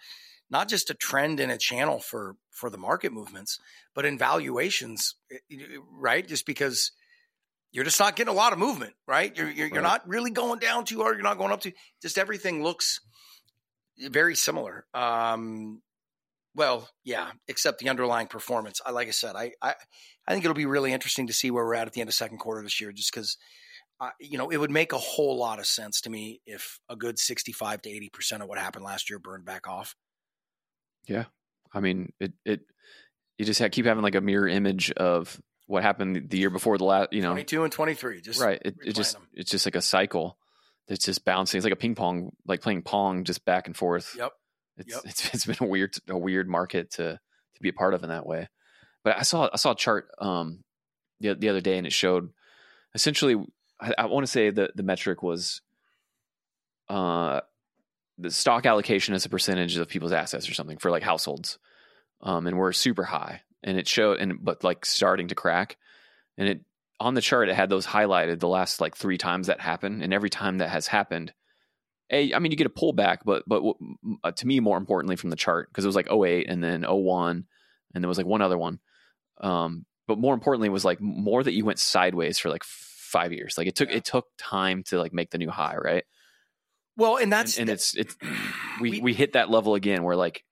not 0.50 0.68
just 0.68 0.90
a 0.90 0.94
trend 0.94 1.40
and 1.40 1.50
a 1.50 1.58
channel 1.58 1.98
for 1.98 2.36
for 2.50 2.70
the 2.70 2.78
market 2.78 3.12
movements, 3.12 3.58
but 3.94 4.04
in 4.06 4.18
valuations, 4.18 5.14
eh, 5.30 5.56
right? 5.90 6.26
Just 6.26 6.46
because 6.46 6.92
you're 7.72 7.84
just 7.84 8.00
not 8.00 8.16
getting 8.16 8.32
a 8.32 8.36
lot 8.36 8.52
of 8.52 8.58
movement, 8.58 8.94
right? 9.06 9.36
You're 9.36 9.50
you're, 9.50 9.68
you're 9.68 9.82
not 9.82 10.06
really 10.08 10.30
going 10.30 10.58
down 10.58 10.84
too 10.84 11.00
hard. 11.00 11.16
You're 11.16 11.24
not 11.24 11.38
going 11.38 11.52
up 11.52 11.60
too. 11.60 11.72
Just 12.00 12.18
everything 12.18 12.62
looks 12.62 13.00
very 13.98 14.34
similar. 14.34 14.86
Um, 14.94 15.82
well, 16.54 16.88
yeah, 17.04 17.30
except 17.48 17.80
the 17.80 17.88
underlying 17.88 18.28
performance. 18.28 18.80
I 18.84 18.92
like 18.92 19.08
I 19.08 19.12
said, 19.12 19.36
I 19.36 19.52
I, 19.60 19.74
I 20.26 20.32
think 20.32 20.44
it'll 20.44 20.54
be 20.54 20.66
really 20.66 20.92
interesting 20.92 21.26
to 21.26 21.32
see 21.32 21.50
where 21.50 21.64
we're 21.64 21.74
at 21.74 21.86
at 21.86 21.92
the 21.92 22.00
end 22.00 22.08
of 22.08 22.14
second 22.14 22.38
quarter 22.38 22.62
this 22.62 22.80
year, 22.80 22.92
just 22.92 23.12
because 23.12 23.36
uh, 24.00 24.10
you 24.20 24.36
know, 24.36 24.50
it 24.50 24.58
would 24.58 24.70
make 24.70 24.92
a 24.92 24.98
whole 24.98 25.38
lot 25.38 25.58
of 25.58 25.66
sense 25.66 26.00
to 26.02 26.10
me 26.10 26.40
if 26.46 26.80
a 26.88 26.96
good 26.96 27.18
65 27.18 27.82
to 27.82 27.88
80% 27.88 28.42
of 28.42 28.48
what 28.48 28.58
happened 28.58 28.84
last 28.84 29.08
year 29.08 29.18
burned 29.18 29.44
back 29.44 29.66
off. 29.66 29.94
I 31.72 31.80
mean, 31.80 32.12
it 32.20 32.32
it 32.44 32.60
you 33.38 33.44
just 33.44 33.60
ha 33.60 33.68
keep 33.68 33.86
having 33.86 34.02
like 34.02 34.14
a 34.14 34.20
mirror 34.20 34.48
image 34.48 34.90
of 34.92 35.40
what 35.66 35.82
happened 35.82 36.30
the 36.30 36.38
year 36.38 36.50
before 36.50 36.78
the 36.78 36.84
last. 36.84 37.12
You 37.12 37.22
know, 37.22 37.30
22 37.30 37.64
and 37.64 37.72
23. 37.72 38.20
Just 38.20 38.40
right? 38.40 38.60
It, 38.64 38.76
it 38.84 38.92
just 38.94 39.14
them. 39.14 39.26
it's 39.34 39.50
just 39.50 39.66
like 39.66 39.76
a 39.76 39.82
cycle 39.82 40.38
that's 40.88 41.04
just 41.04 41.24
bouncing. 41.24 41.58
It's 41.58 41.64
like 41.64 41.72
a 41.72 41.76
ping 41.76 41.94
pong, 41.94 42.30
like 42.46 42.60
playing 42.62 42.82
pong, 42.82 43.24
just 43.24 43.44
back 43.44 43.66
and 43.66 43.76
forth. 43.76 44.14
Yep. 44.16 44.32
It's 44.78 44.94
Yep. 44.94 45.02
it's 45.04 45.34
it's 45.34 45.46
been 45.46 45.56
a 45.60 45.66
weird 45.66 45.94
a 46.08 46.16
weird 46.16 46.48
market 46.48 46.92
to 46.92 47.12
to 47.12 47.60
be 47.60 47.68
a 47.68 47.72
part 47.74 47.94
of 47.94 48.02
in 48.02 48.08
that 48.10 48.26
way. 48.26 48.48
But 49.04 49.18
I 49.18 49.22
saw 49.22 49.48
I 49.52 49.56
saw 49.56 49.72
a 49.72 49.76
chart 49.76 50.08
um 50.18 50.62
the 51.20 51.34
the 51.34 51.48
other 51.48 51.60
day 51.60 51.78
and 51.78 51.86
it 51.86 51.92
showed 51.92 52.30
essentially 52.94 53.36
I, 53.80 53.94
I 53.98 54.06
want 54.06 54.24
to 54.24 54.30
say 54.32 54.50
the 54.50 54.70
the 54.74 54.82
metric 54.82 55.22
was 55.22 55.60
uh 56.88 57.40
the 58.18 58.30
stock 58.30 58.66
allocation 58.66 59.14
as 59.14 59.24
a 59.24 59.28
percentage 59.28 59.76
of 59.76 59.88
people's 59.88 60.12
assets 60.12 60.48
or 60.48 60.54
something 60.54 60.78
for 60.78 60.90
like 60.90 61.02
households. 61.02 61.58
Um 62.22 62.46
and 62.46 62.56
we're 62.56 62.72
super 62.72 63.04
high 63.04 63.42
and 63.62 63.78
it 63.78 63.86
showed 63.88 64.18
and 64.20 64.42
but 64.44 64.64
like 64.64 64.86
starting 64.86 65.28
to 65.28 65.34
crack 65.34 65.76
and 66.38 66.48
it 66.48 66.60
on 66.98 67.12
the 67.14 67.20
chart 67.20 67.48
it 67.50 67.54
had 67.54 67.68
those 67.68 67.86
highlighted 67.86 68.40
the 68.40 68.48
last 68.48 68.80
like 68.80 68.96
three 68.96 69.18
times 69.18 69.48
that 69.48 69.60
happened 69.60 70.02
and 70.02 70.14
every 70.14 70.30
time 70.30 70.58
that 70.58 70.70
has 70.70 70.86
happened 70.86 71.32
a 72.10 72.32
i 72.32 72.38
mean 72.38 72.50
you 72.52 72.56
get 72.56 72.66
a 72.66 72.70
pullback 72.70 73.18
but 73.24 73.42
but 73.46 73.62
what- 73.62 73.76
uh, 74.24 74.30
to 74.32 74.46
me 74.46 74.60
more 74.60 74.78
importantly 74.78 75.16
from 75.16 75.28
the 75.30 75.36
chart 75.36 75.68
because 75.68 75.84
it 75.84 75.88
was 75.88 75.96
like 75.96 76.10
08 76.10 76.48
and 76.48 76.62
then 76.64 76.84
01 76.88 77.44
and 77.94 78.02
there 78.04 78.08
was 78.08 78.16
like 78.18 78.26
one 78.26 78.40
other 78.40 78.56
one 78.56 78.78
um 79.42 79.84
but 80.06 80.18
more 80.18 80.32
importantly 80.34 80.68
was 80.70 80.84
like 80.84 81.00
more 81.00 81.42
that 81.42 81.52
you 81.52 81.64
went 81.66 81.78
sideways 81.78 82.38
for 82.38 82.48
like 82.48 82.64
five 82.64 83.32
years 83.32 83.58
like 83.58 83.66
it 83.66 83.74
took 83.74 83.90
Yeah. 83.90 83.96
it 83.96 84.04
took 84.06 84.26
time 84.38 84.82
to 84.84 84.98
like 84.98 85.12
make 85.12 85.30
the 85.30 85.38
new 85.38 85.50
high 85.50 85.76
right 85.76 86.04
Well, 86.96 87.16
and 87.16 87.24
and, 87.24 87.32
that's 87.32 87.58
and 87.58 87.68
it's 87.68 87.94
it's 87.94 88.16
we, 88.80 89.00
we 89.00 89.14
hit 89.14 89.34
that 89.34 89.50
level 89.50 89.74
again 89.74 90.02
where 90.02 90.16
like 90.16 90.44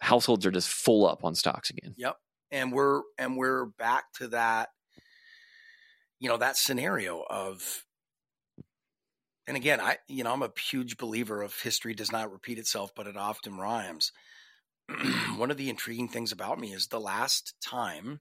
households 0.00 0.44
are 0.46 0.50
just 0.50 0.68
full 0.68 1.06
up 1.06 1.24
on 1.24 1.34
stocks 1.34 1.70
again 1.70 1.94
Yep. 1.96 2.16
And 2.50 2.72
we're 2.72 3.00
and 3.18 3.36
we're 3.36 3.66
back 3.66 4.04
to 4.18 4.28
that 4.28 4.68
you 6.20 6.28
know 6.28 6.36
that 6.36 6.56
scenario 6.56 7.22
of 7.28 7.84
and 9.46 9.56
again 9.56 9.80
I 9.80 9.98
you 10.08 10.24
know 10.24 10.32
I'm 10.32 10.42
a 10.42 10.52
huge 10.70 10.96
believer 10.96 11.42
of 11.42 11.58
history 11.58 11.94
does 11.94 12.12
not 12.12 12.32
repeat 12.32 12.58
itself 12.58 12.92
but 12.94 13.06
it 13.06 13.16
often 13.16 13.56
rhymes. 13.56 14.12
One 15.36 15.50
of 15.50 15.56
the 15.56 15.70
intriguing 15.70 16.08
things 16.08 16.32
about 16.32 16.58
me 16.58 16.72
is 16.72 16.88
the 16.88 17.00
last 17.00 17.54
time 17.64 18.20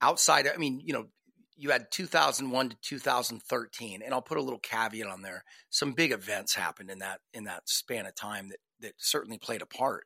outside 0.00 0.48
I 0.52 0.56
mean 0.56 0.80
you 0.84 0.94
know 0.94 1.06
you 1.56 1.70
had 1.70 1.90
2001 1.90 2.70
to 2.70 2.76
2013 2.82 4.02
and 4.02 4.14
I'll 4.14 4.22
put 4.22 4.38
a 4.38 4.42
little 4.42 4.58
caveat 4.58 5.06
on 5.06 5.22
there 5.22 5.44
some 5.70 5.92
big 5.92 6.12
events 6.12 6.54
happened 6.54 6.90
in 6.90 6.98
that 7.00 7.20
in 7.32 7.44
that 7.44 7.68
span 7.68 8.06
of 8.06 8.14
time 8.14 8.48
that 8.48 8.58
that 8.80 8.94
certainly 8.98 9.38
played 9.38 9.62
a 9.62 9.66
part 9.66 10.04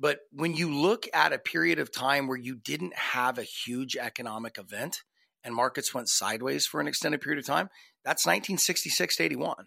but 0.00 0.20
when 0.32 0.54
you 0.54 0.74
look 0.74 1.06
at 1.12 1.34
a 1.34 1.38
period 1.38 1.78
of 1.78 1.92
time 1.92 2.26
where 2.26 2.38
you 2.38 2.56
didn't 2.56 2.96
have 2.96 3.38
a 3.38 3.42
huge 3.42 3.96
economic 3.96 4.56
event 4.56 5.02
and 5.44 5.54
markets 5.54 5.92
went 5.92 6.08
sideways 6.08 6.66
for 6.66 6.80
an 6.80 6.88
extended 6.88 7.20
period 7.20 7.38
of 7.38 7.44
time, 7.44 7.68
that's 8.02 8.24
1966 8.24 9.16
to 9.16 9.22
81. 9.22 9.66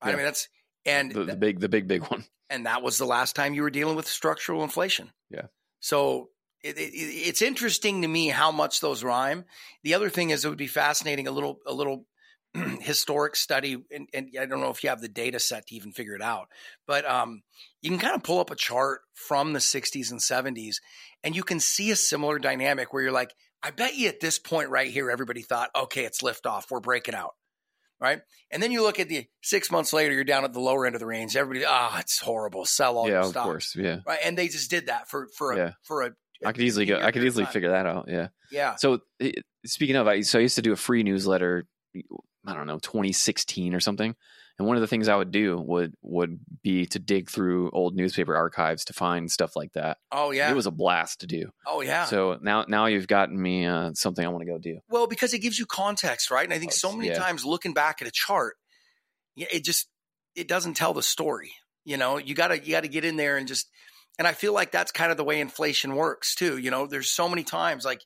I 0.00 0.12
mean, 0.14 0.24
that's 0.24 0.48
and 0.86 1.12
the, 1.12 1.24
the 1.24 1.36
big 1.36 1.60
the 1.60 1.68
big 1.68 1.86
big 1.86 2.02
one 2.04 2.24
and 2.48 2.66
that 2.66 2.82
was 2.82 2.96
the 2.96 3.04
last 3.04 3.36
time 3.36 3.52
you 3.52 3.62
were 3.62 3.70
dealing 3.70 3.96
with 3.96 4.06
structural 4.06 4.62
inflation. 4.62 5.12
Yeah. 5.28 5.46
So 5.80 6.30
it, 6.62 6.76
it, 6.78 6.92
it's 6.92 7.42
interesting 7.42 8.02
to 8.02 8.08
me 8.08 8.28
how 8.28 8.50
much 8.50 8.80
those 8.80 9.04
rhyme. 9.04 9.44
The 9.82 9.94
other 9.94 10.10
thing 10.10 10.30
is 10.30 10.44
it 10.44 10.48
would 10.48 10.58
be 10.58 10.66
fascinating 10.66 11.26
a 11.28 11.30
little 11.32 11.58
a 11.66 11.72
little 11.72 12.06
historic 12.80 13.36
study, 13.36 13.76
and, 13.94 14.08
and 14.14 14.30
I 14.40 14.46
don't 14.46 14.60
know 14.60 14.70
if 14.70 14.82
you 14.82 14.90
have 14.90 15.00
the 15.00 15.08
data 15.08 15.38
set 15.38 15.66
to 15.66 15.74
even 15.74 15.92
figure 15.92 16.14
it 16.14 16.22
out, 16.22 16.48
but 16.86 17.08
um, 17.08 17.42
you 17.82 17.90
can 17.90 17.98
kind 17.98 18.14
of 18.14 18.22
pull 18.22 18.40
up 18.40 18.50
a 18.50 18.56
chart 18.56 19.02
from 19.14 19.52
the 19.52 19.58
60s 19.58 20.10
and 20.10 20.20
70s, 20.20 20.76
and 21.22 21.36
you 21.36 21.42
can 21.42 21.60
see 21.60 21.90
a 21.90 21.96
similar 21.96 22.38
dynamic 22.38 22.92
where 22.92 23.02
you're 23.02 23.12
like, 23.12 23.34
I 23.62 23.70
bet 23.70 23.96
you 23.96 24.08
at 24.08 24.20
this 24.20 24.38
point 24.38 24.70
right 24.70 24.90
here, 24.90 25.10
everybody 25.10 25.42
thought, 25.42 25.70
okay, 25.76 26.04
it's 26.04 26.22
liftoff, 26.22 26.70
we're 26.70 26.80
breaking 26.80 27.14
out. 27.14 27.34
Right. 28.00 28.20
And 28.52 28.62
then 28.62 28.70
you 28.70 28.82
look 28.82 29.00
at 29.00 29.08
the 29.08 29.26
six 29.42 29.72
months 29.72 29.92
later, 29.92 30.14
you're 30.14 30.22
down 30.22 30.44
at 30.44 30.52
the 30.52 30.60
lower 30.60 30.86
end 30.86 30.94
of 30.94 31.00
the 31.00 31.06
range. 31.06 31.34
Everybody, 31.36 31.64
ah, 31.68 31.98
it's 31.98 32.20
horrible. 32.20 32.64
Sell 32.64 32.96
all 32.96 33.06
yeah 33.08 33.14
your 33.14 33.24
of 33.24 33.34
course 33.34 33.74
yeah 33.76 33.98
Right. 34.06 34.20
And 34.24 34.38
they 34.38 34.46
just 34.46 34.70
did 34.70 34.86
that 34.86 35.08
for 35.10 35.26
for 35.36 35.50
a 35.50 35.56
Yeah. 35.56 35.72
for 35.82 36.02
a 36.02 36.12
i 36.44 36.52
could 36.52 36.62
easily 36.62 36.86
go 36.86 37.00
i 37.00 37.10
could 37.10 37.24
easily 37.24 37.44
figure 37.46 37.70
that 37.70 37.86
out 37.86 38.06
yeah 38.08 38.28
Yeah. 38.50 38.76
So 38.76 39.00
eh, 39.20 39.32
speaking 39.66 39.96
of, 39.96 40.06
I 40.06 40.22
so 40.22 40.38
I 40.38 40.42
used 40.42 40.56
to 40.56 40.62
do 40.62 40.72
a 40.72 40.76
free 40.76 41.02
newsletter. 41.02 41.66
I 42.46 42.54
don't 42.54 42.66
know, 42.66 42.78
2016 42.78 43.74
or 43.74 43.80
something. 43.80 44.14
And 44.58 44.66
one 44.66 44.76
of 44.76 44.80
the 44.80 44.86
things 44.86 45.06
I 45.06 45.16
would 45.16 45.30
do 45.30 45.58
would 45.58 45.94
would 46.02 46.40
be 46.62 46.86
to 46.86 46.98
dig 46.98 47.30
through 47.30 47.70
old 47.70 47.94
newspaper 47.94 48.34
archives 48.34 48.86
to 48.86 48.92
find 48.92 49.30
stuff 49.30 49.54
like 49.54 49.72
that. 49.74 49.98
Oh 50.10 50.30
yeah. 50.30 50.50
It 50.50 50.56
was 50.56 50.66
a 50.66 50.70
blast 50.70 51.20
to 51.20 51.26
do. 51.26 51.50
oh 51.66 51.82
yeah. 51.82 52.06
So 52.06 52.38
now 52.40 52.64
now 52.66 52.86
you've 52.86 53.06
gotten 53.06 53.40
me 53.40 53.66
uh, 53.66 53.92
something 53.94 54.24
I 54.24 54.28
want 54.28 54.46
to 54.46 54.50
go 54.50 54.58
do. 54.58 54.78
Well, 54.88 55.06
because 55.06 55.34
it 55.34 55.40
gives 55.40 55.58
you 55.58 55.66
context, 55.66 56.30
right? 56.30 56.44
And 56.44 56.54
I 56.54 56.58
think 56.58 56.72
so 56.72 56.92
many 56.92 57.08
yeah. 57.08 57.18
times 57.18 57.44
looking 57.44 57.74
back 57.74 58.00
at 58.00 58.08
a 58.08 58.12
chart, 58.12 58.56
yeah, 59.36 59.48
it 59.52 59.64
just 59.64 59.88
it 60.34 60.48
doesn't 60.48 60.74
tell 60.74 60.94
the 60.94 61.02
story. 61.02 61.52
You 61.84 61.96
know, 61.96 62.18
you 62.18 62.34
gotta 62.34 62.58
you 62.58 62.72
gotta 62.72 62.88
get 62.88 63.04
in 63.04 63.16
there 63.16 63.36
and 63.36 63.46
just 63.46 63.68
and 64.18 64.26
I 64.26 64.32
feel 64.32 64.52
like 64.52 64.72
that's 64.72 64.92
kind 64.92 65.10
of 65.10 65.16
the 65.16 65.24
way 65.24 65.40
inflation 65.40 65.94
works 65.94 66.34
too. 66.34 66.58
You 66.58 66.70
know, 66.70 66.86
there's 66.86 67.10
so 67.10 67.28
many 67.28 67.44
times 67.44 67.84
like 67.84 68.00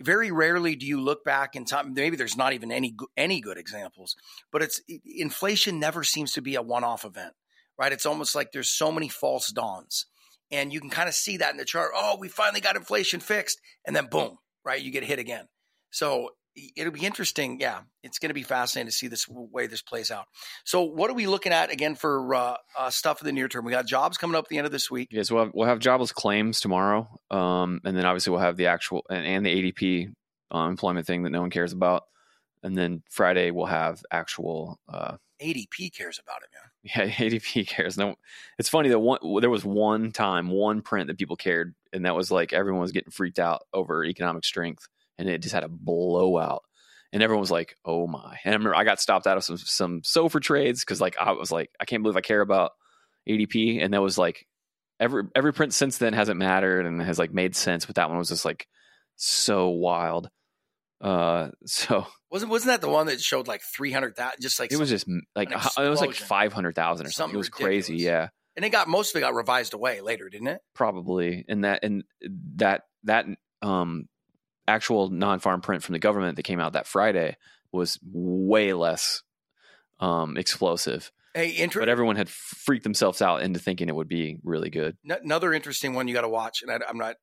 very 0.00 0.30
rarely 0.30 0.76
do 0.76 0.86
you 0.86 1.00
look 1.00 1.24
back 1.24 1.54
in 1.56 1.64
time. 1.64 1.92
Maybe 1.94 2.16
there's 2.16 2.36
not 2.36 2.52
even 2.52 2.72
any 2.72 2.94
any 3.16 3.40
good 3.40 3.58
examples, 3.58 4.16
but 4.50 4.62
it's 4.62 4.80
inflation 5.04 5.78
never 5.78 6.04
seems 6.04 6.32
to 6.32 6.42
be 6.42 6.54
a 6.54 6.62
one 6.62 6.84
off 6.84 7.04
event, 7.04 7.34
right? 7.78 7.92
It's 7.92 8.06
almost 8.06 8.34
like 8.34 8.52
there's 8.52 8.70
so 8.70 8.90
many 8.90 9.08
false 9.08 9.50
dawns, 9.52 10.06
and 10.50 10.72
you 10.72 10.80
can 10.80 10.90
kind 10.90 11.08
of 11.08 11.14
see 11.14 11.36
that 11.38 11.52
in 11.52 11.58
the 11.58 11.64
chart. 11.64 11.90
Oh, 11.94 12.16
we 12.18 12.28
finally 12.28 12.60
got 12.60 12.76
inflation 12.76 13.20
fixed, 13.20 13.60
and 13.86 13.94
then 13.94 14.06
boom, 14.10 14.38
right? 14.64 14.80
You 14.80 14.90
get 14.90 15.04
hit 15.04 15.18
again. 15.18 15.46
So 15.90 16.30
it'll 16.76 16.92
be 16.92 17.04
interesting. 17.04 17.60
Yeah, 17.60 17.80
it's 18.02 18.18
going 18.18 18.30
to 18.30 18.34
be 18.34 18.42
fascinating 18.42 18.88
to 18.88 18.96
see 18.96 19.08
this 19.08 19.28
way 19.28 19.66
this 19.66 19.82
plays 19.82 20.10
out. 20.10 20.26
So, 20.64 20.82
what 20.82 21.10
are 21.10 21.14
we 21.14 21.26
looking 21.26 21.52
at 21.52 21.72
again 21.72 21.94
for 21.94 22.34
uh, 22.34 22.56
uh, 22.78 22.90
stuff 22.90 23.18
for 23.18 23.24
the 23.24 23.32
near 23.32 23.48
term? 23.48 23.64
We 23.64 23.72
got 23.72 23.86
jobs 23.86 24.18
coming 24.18 24.36
up 24.36 24.44
at 24.44 24.48
the 24.48 24.58
end 24.58 24.66
of 24.66 24.72
this 24.72 24.90
week. 24.90 25.08
Yes, 25.10 25.30
we'll 25.30 25.44
have, 25.44 25.52
we'll 25.54 25.68
have 25.68 25.78
jobless 25.78 26.12
claims 26.12 26.60
tomorrow, 26.60 27.08
um, 27.30 27.80
and 27.84 27.96
then 27.96 28.04
obviously 28.04 28.30
we'll 28.32 28.40
have 28.40 28.56
the 28.56 28.66
actual 28.66 29.04
and, 29.10 29.26
and 29.26 29.46
the 29.46 29.72
ADP 29.72 30.12
uh, 30.54 30.68
employment 30.68 31.06
thing 31.06 31.22
that 31.22 31.30
no 31.30 31.40
one 31.40 31.50
cares 31.50 31.72
about, 31.72 32.04
and 32.62 32.76
then 32.76 33.02
Friday 33.10 33.50
we'll 33.50 33.66
have 33.66 34.02
actual. 34.10 34.78
Uh, 34.88 35.16
ADP 35.42 35.96
cares 35.96 36.20
about 36.22 36.42
it, 36.42 36.50
man. 36.52 37.08
Yeah, 37.08 37.14
ADP 37.28 37.66
cares. 37.66 37.96
No, 37.96 38.16
it's 38.58 38.68
funny 38.68 38.90
that 38.90 38.98
one 38.98 39.18
there 39.40 39.50
was 39.50 39.64
one 39.64 40.12
time, 40.12 40.48
one 40.48 40.82
print 40.82 41.06
that 41.06 41.18
people 41.18 41.36
cared, 41.36 41.74
and 41.92 42.04
that 42.04 42.14
was 42.14 42.30
like 42.30 42.52
everyone 42.52 42.82
was 42.82 42.92
getting 42.92 43.10
freaked 43.10 43.38
out 43.38 43.62
over 43.72 44.04
economic 44.04 44.44
strength, 44.44 44.86
and 45.20 45.28
it 45.28 45.42
just 45.42 45.54
had 45.54 45.64
a 45.64 45.68
blowout, 45.68 46.62
and 47.12 47.22
everyone 47.22 47.40
was 47.40 47.50
like, 47.50 47.76
"Oh 47.84 48.06
my!" 48.06 48.38
And 48.44 48.54
I 48.54 48.56
remember 48.56 48.74
I 48.74 48.84
got 48.84 49.00
stopped 49.00 49.26
out 49.26 49.36
of 49.36 49.44
some 49.44 49.58
some 49.58 50.00
SOFR 50.02 50.40
trades 50.40 50.84
because 50.84 51.00
like 51.00 51.16
I 51.18 51.32
was 51.32 51.52
like, 51.52 51.70
I 51.78 51.84
can't 51.84 52.02
believe 52.02 52.16
I 52.16 52.22
care 52.22 52.40
about 52.40 52.72
ADP, 53.28 53.82
and 53.82 53.94
that 53.94 54.02
was 54.02 54.18
like 54.18 54.46
every 54.98 55.24
every 55.34 55.52
print 55.52 55.74
since 55.74 55.98
then 55.98 56.12
hasn't 56.12 56.38
mattered 56.38 56.86
and 56.86 57.00
has 57.02 57.18
like 57.18 57.32
made 57.32 57.56
sense, 57.56 57.86
but 57.86 57.96
that 57.96 58.08
one 58.08 58.18
was 58.18 58.28
just 58.28 58.44
like 58.44 58.66
so 59.16 59.68
wild. 59.68 60.30
Uh, 61.00 61.48
so 61.66 62.06
wasn't 62.30 62.50
wasn't 62.50 62.68
that 62.68 62.80
the 62.80 62.92
one 62.92 63.06
that 63.06 63.20
showed 63.20 63.48
like 63.48 63.62
three 63.62 63.90
hundred 63.90 64.16
thousand? 64.16 64.40
Just 64.40 64.60
like 64.60 64.72
it 64.72 64.78
was 64.78 64.90
just 64.90 65.06
like 65.34 65.50
it 65.50 65.88
was 65.88 66.00
like 66.00 66.14
five 66.14 66.52
hundred 66.52 66.74
thousand 66.74 67.06
or 67.06 67.10
something. 67.10 67.12
something. 67.12 67.34
It 67.34 67.38
was 67.38 67.48
ridiculous. 67.48 67.86
crazy, 67.86 68.02
yeah. 68.04 68.28
And 68.56 68.64
it 68.64 68.70
got 68.70 68.88
most 68.88 69.14
of 69.14 69.18
it 69.18 69.20
got 69.20 69.34
revised 69.34 69.74
away 69.74 70.00
later, 70.00 70.28
didn't 70.28 70.48
it? 70.48 70.60
Probably, 70.74 71.44
and 71.48 71.64
that 71.64 71.82
and 71.82 72.04
that 72.56 72.82
that 73.04 73.26
um 73.62 74.06
actual 74.70 75.10
non-farm 75.10 75.60
print 75.60 75.82
from 75.82 75.92
the 75.92 75.98
government 75.98 76.36
that 76.36 76.44
came 76.44 76.60
out 76.60 76.72
that 76.72 76.86
Friday 76.86 77.36
was 77.72 77.98
way 78.02 78.72
less 78.72 79.22
um 80.00 80.36
explosive. 80.36 81.12
Hey, 81.34 81.56
inter- 81.56 81.80
but 81.80 81.88
everyone 81.88 82.16
had 82.16 82.28
freaked 82.28 82.82
themselves 82.82 83.22
out 83.22 83.42
into 83.42 83.60
thinking 83.60 83.88
it 83.88 83.94
would 83.94 84.08
be 84.08 84.38
really 84.42 84.70
good. 84.70 84.96
Another 85.04 85.52
interesting 85.52 85.94
one 85.94 86.08
you 86.08 86.14
got 86.14 86.22
to 86.22 86.28
watch, 86.28 86.62
and 86.62 86.70
I, 86.70 86.78
I'm 86.88 86.98
not. 86.98 87.16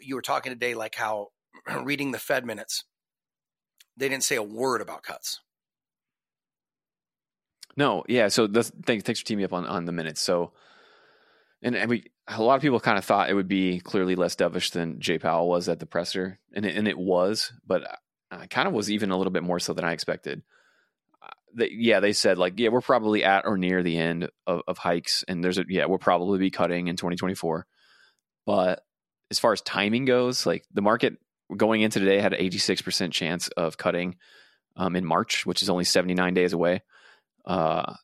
You 0.00 0.14
were 0.16 0.22
talking 0.22 0.52
today 0.52 0.74
like 0.74 0.94
how 0.94 1.28
reading 1.82 2.12
the 2.12 2.18
Fed 2.18 2.44
minutes 2.46 2.84
they 3.98 4.08
didn't 4.08 4.24
say 4.24 4.36
a 4.36 4.42
word 4.42 4.80
about 4.80 5.02
cuts. 5.02 5.40
No, 7.76 8.04
yeah. 8.08 8.28
So 8.28 8.46
thanks, 8.48 9.04
thanks 9.04 9.20
for 9.20 9.26
teaming 9.26 9.44
up 9.44 9.52
on, 9.52 9.66
on 9.66 9.84
the 9.84 9.92
minutes. 9.92 10.20
So, 10.20 10.52
and, 11.62 11.76
and 11.76 11.90
we 11.90 12.04
a 12.28 12.42
lot 12.42 12.56
of 12.56 12.62
people 12.62 12.80
kind 12.80 12.98
of 12.98 13.04
thought 13.04 13.30
it 13.30 13.34
would 13.34 13.48
be 13.48 13.80
clearly 13.80 14.14
less 14.14 14.36
dovish 14.36 14.70
than 14.72 15.00
Jay 15.00 15.18
Powell 15.18 15.48
was 15.48 15.68
at 15.68 15.80
the 15.80 15.86
presser, 15.86 16.38
and 16.52 16.66
it, 16.66 16.76
and 16.76 16.86
it 16.86 16.98
was, 16.98 17.52
but 17.66 18.00
I 18.30 18.46
kind 18.46 18.68
of 18.68 18.74
was 18.74 18.90
even 18.90 19.10
a 19.10 19.16
little 19.16 19.32
bit 19.32 19.42
more 19.42 19.58
so 19.58 19.72
than 19.72 19.84
I 19.84 19.92
expected. 19.92 20.42
Uh, 21.22 21.28
they, 21.54 21.70
yeah, 21.72 22.00
they 22.00 22.12
said 22.12 22.36
like, 22.36 22.58
yeah, 22.58 22.68
we're 22.68 22.80
probably 22.80 23.24
at 23.24 23.46
or 23.46 23.56
near 23.56 23.82
the 23.82 23.96
end 23.96 24.28
of, 24.46 24.62
of 24.68 24.78
hikes, 24.78 25.24
and 25.26 25.42
there's 25.42 25.58
a 25.58 25.64
yeah, 25.68 25.86
we'll 25.86 25.98
probably 25.98 26.38
be 26.38 26.50
cutting 26.50 26.88
in 26.88 26.96
2024. 26.96 27.66
But 28.44 28.84
as 29.30 29.38
far 29.38 29.52
as 29.52 29.60
timing 29.62 30.04
goes, 30.04 30.46
like 30.46 30.64
the 30.72 30.82
market 30.82 31.16
going 31.56 31.80
into 31.80 32.00
today 32.00 32.20
had 32.20 32.34
an 32.34 32.44
86% 32.44 33.12
chance 33.12 33.48
of 33.48 33.78
cutting 33.78 34.16
um, 34.76 34.96
in 34.96 35.04
March, 35.04 35.46
which 35.46 35.62
is 35.62 35.70
only 35.70 35.84
79 35.84 36.34
days 36.34 36.52
away. 36.52 36.82
Uh, 37.44 37.94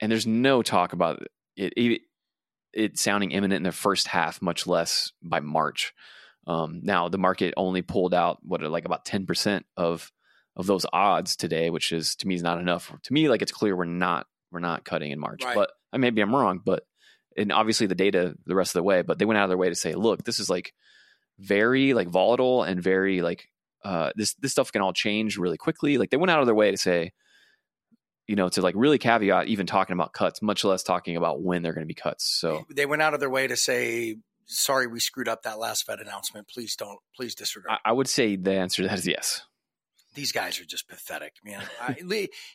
and 0.00 0.12
there's 0.12 0.26
no 0.26 0.62
talk 0.62 0.92
about 0.92 1.22
it, 1.56 1.72
it, 1.76 2.02
it, 2.76 2.98
sounding 2.98 3.32
imminent 3.32 3.58
in 3.58 3.62
the 3.64 3.72
first 3.72 4.06
half, 4.06 4.40
much 4.40 4.66
less 4.66 5.12
by 5.22 5.40
March. 5.40 5.92
Um, 6.46 6.80
now 6.82 7.08
the 7.08 7.18
market 7.18 7.54
only 7.56 7.82
pulled 7.82 8.14
out 8.14 8.38
what 8.42 8.62
like 8.62 8.84
about 8.84 9.04
10% 9.04 9.62
of 9.76 10.12
of 10.54 10.66
those 10.66 10.86
odds 10.92 11.36
today, 11.36 11.70
which 11.70 11.92
is 11.92 12.16
to 12.16 12.28
me 12.28 12.34
is 12.34 12.42
not 12.42 12.58
enough. 12.58 12.92
To 13.02 13.12
me, 13.12 13.28
like 13.28 13.42
it's 13.42 13.52
clear 13.52 13.76
we're 13.76 13.84
not 13.84 14.26
we're 14.52 14.60
not 14.60 14.84
cutting 14.84 15.10
in 15.10 15.18
March. 15.18 15.44
Right. 15.44 15.54
But 15.54 15.70
I 15.92 15.98
maybe 15.98 16.22
I'm 16.22 16.34
wrong, 16.34 16.60
but 16.64 16.84
and 17.36 17.52
obviously 17.52 17.86
the 17.86 17.94
data 17.94 18.34
the 18.46 18.54
rest 18.54 18.70
of 18.70 18.80
the 18.80 18.84
way, 18.84 19.02
but 19.02 19.18
they 19.18 19.24
went 19.24 19.38
out 19.38 19.44
of 19.44 19.50
their 19.50 19.58
way 19.58 19.68
to 19.68 19.74
say, 19.74 19.94
look, 19.94 20.24
this 20.24 20.38
is 20.38 20.48
like 20.48 20.72
very 21.38 21.94
like 21.94 22.08
volatile 22.08 22.62
and 22.62 22.82
very 22.82 23.22
like 23.22 23.48
uh, 23.84 24.10
this 24.16 24.34
this 24.34 24.52
stuff 24.52 24.72
can 24.72 24.82
all 24.82 24.92
change 24.92 25.36
really 25.36 25.58
quickly. 25.58 25.98
Like 25.98 26.10
they 26.10 26.16
went 26.16 26.30
out 26.30 26.40
of 26.40 26.46
their 26.46 26.54
way 26.54 26.70
to 26.70 26.76
say, 26.76 27.12
you 28.26 28.36
know, 28.36 28.48
to 28.48 28.60
like 28.60 28.74
really 28.76 28.98
caveat 28.98 29.46
even 29.46 29.66
talking 29.66 29.94
about 29.94 30.12
cuts, 30.12 30.42
much 30.42 30.64
less 30.64 30.82
talking 30.82 31.16
about 31.16 31.42
when 31.42 31.62
they're 31.62 31.72
going 31.72 31.84
to 31.84 31.88
be 31.88 31.94
cuts. 31.94 32.24
So 32.24 32.66
they 32.74 32.86
went 32.86 33.02
out 33.02 33.14
of 33.14 33.20
their 33.20 33.30
way 33.30 33.46
to 33.46 33.56
say, 33.56 34.16
sorry, 34.46 34.86
we 34.86 35.00
screwed 35.00 35.28
up 35.28 35.42
that 35.42 35.58
last 35.58 35.84
Fed 35.86 36.00
announcement. 36.00 36.48
Please 36.48 36.76
don't, 36.76 36.98
please 37.14 37.34
disregard. 37.34 37.78
I, 37.84 37.90
I 37.90 37.92
would 37.92 38.08
say 38.08 38.36
the 38.36 38.52
answer 38.52 38.82
to 38.82 38.88
that 38.88 38.98
is 38.98 39.06
yes. 39.06 39.42
These 40.14 40.32
guys 40.32 40.60
are 40.60 40.64
just 40.64 40.88
pathetic, 40.88 41.34
man. 41.44 41.62
I, 41.80 41.96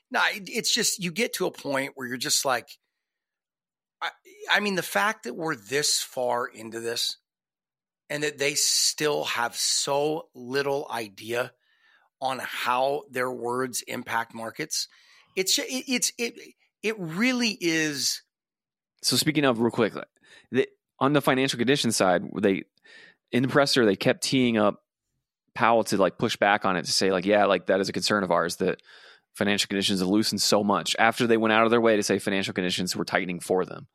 no, 0.10 0.22
it's 0.34 0.74
just 0.74 1.02
you 1.02 1.12
get 1.12 1.34
to 1.34 1.45
a 1.45 1.52
point 1.52 1.91
where 1.95 2.08
you're 2.08 2.17
just 2.17 2.43
like, 2.43 2.67
I, 4.02 4.10
I 4.52 4.60
mean, 4.62 4.76
the 4.76 4.82
fact 4.82 5.26
that 5.26 5.36
we're 5.36 5.56
this 5.56 6.02
far 6.02 6.48
into 6.48 6.80
this 6.80 7.17
and 8.10 8.24
that 8.24 8.39
they 8.39 8.56
still 8.56 9.26
have 9.26 9.56
so 9.56 10.28
little 10.34 10.88
idea 10.91 11.54
on 12.19 12.39
how 12.39 13.04
their 13.10 13.32
words 13.32 13.84
impact 13.84 14.34
markets. 14.34 14.88
It's 15.36 15.60
it's 15.60 16.12
it 16.17 16.36
it 16.84 16.96
really 17.00 17.58
is. 17.60 18.22
So 19.04 19.15
speaking 19.15 19.46
of 19.46 19.60
real 19.60 19.72
quick, 19.72 19.94
the, 20.52 20.67
on 21.00 21.13
the 21.13 21.22
financial 21.22 21.58
condition 21.58 21.91
side, 21.91 22.24
they 22.41 22.63
in 23.32 23.44
the 23.44 23.50
presser 23.50 23.86
they 23.86 23.96
kept 23.96 24.24
teeing 24.24 24.58
up 24.58 24.84
Powell 25.56 25.84
to 25.86 25.98
like 25.98 26.17
push 26.17 26.38
back 26.38 26.65
on 26.65 26.78
it 26.78 26.86
to 26.86 26.91
say 26.91 27.12
like 27.12 27.26
yeah 27.26 27.46
like 27.46 27.67
that 27.67 27.80
is 27.80 27.89
a 27.89 27.94
concern 27.94 28.24
of 28.24 28.32
ours 28.32 28.58
that 28.58 28.82
financial 29.34 29.67
conditions 29.67 30.00
have 30.00 30.10
loosened 30.10 30.41
so 30.41 30.63
much 30.63 30.96
after 31.00 31.28
they 31.28 31.38
went 31.38 31.54
out 31.54 31.63
of 31.63 31.72
their 31.72 31.82
way 31.82 31.96
to 31.96 32.04
say 32.04 32.20
financial 32.20 32.54
conditions 32.54 32.96
were 32.96 33.06
tightening 33.06 33.39
for 33.39 33.65
them. 33.65 33.88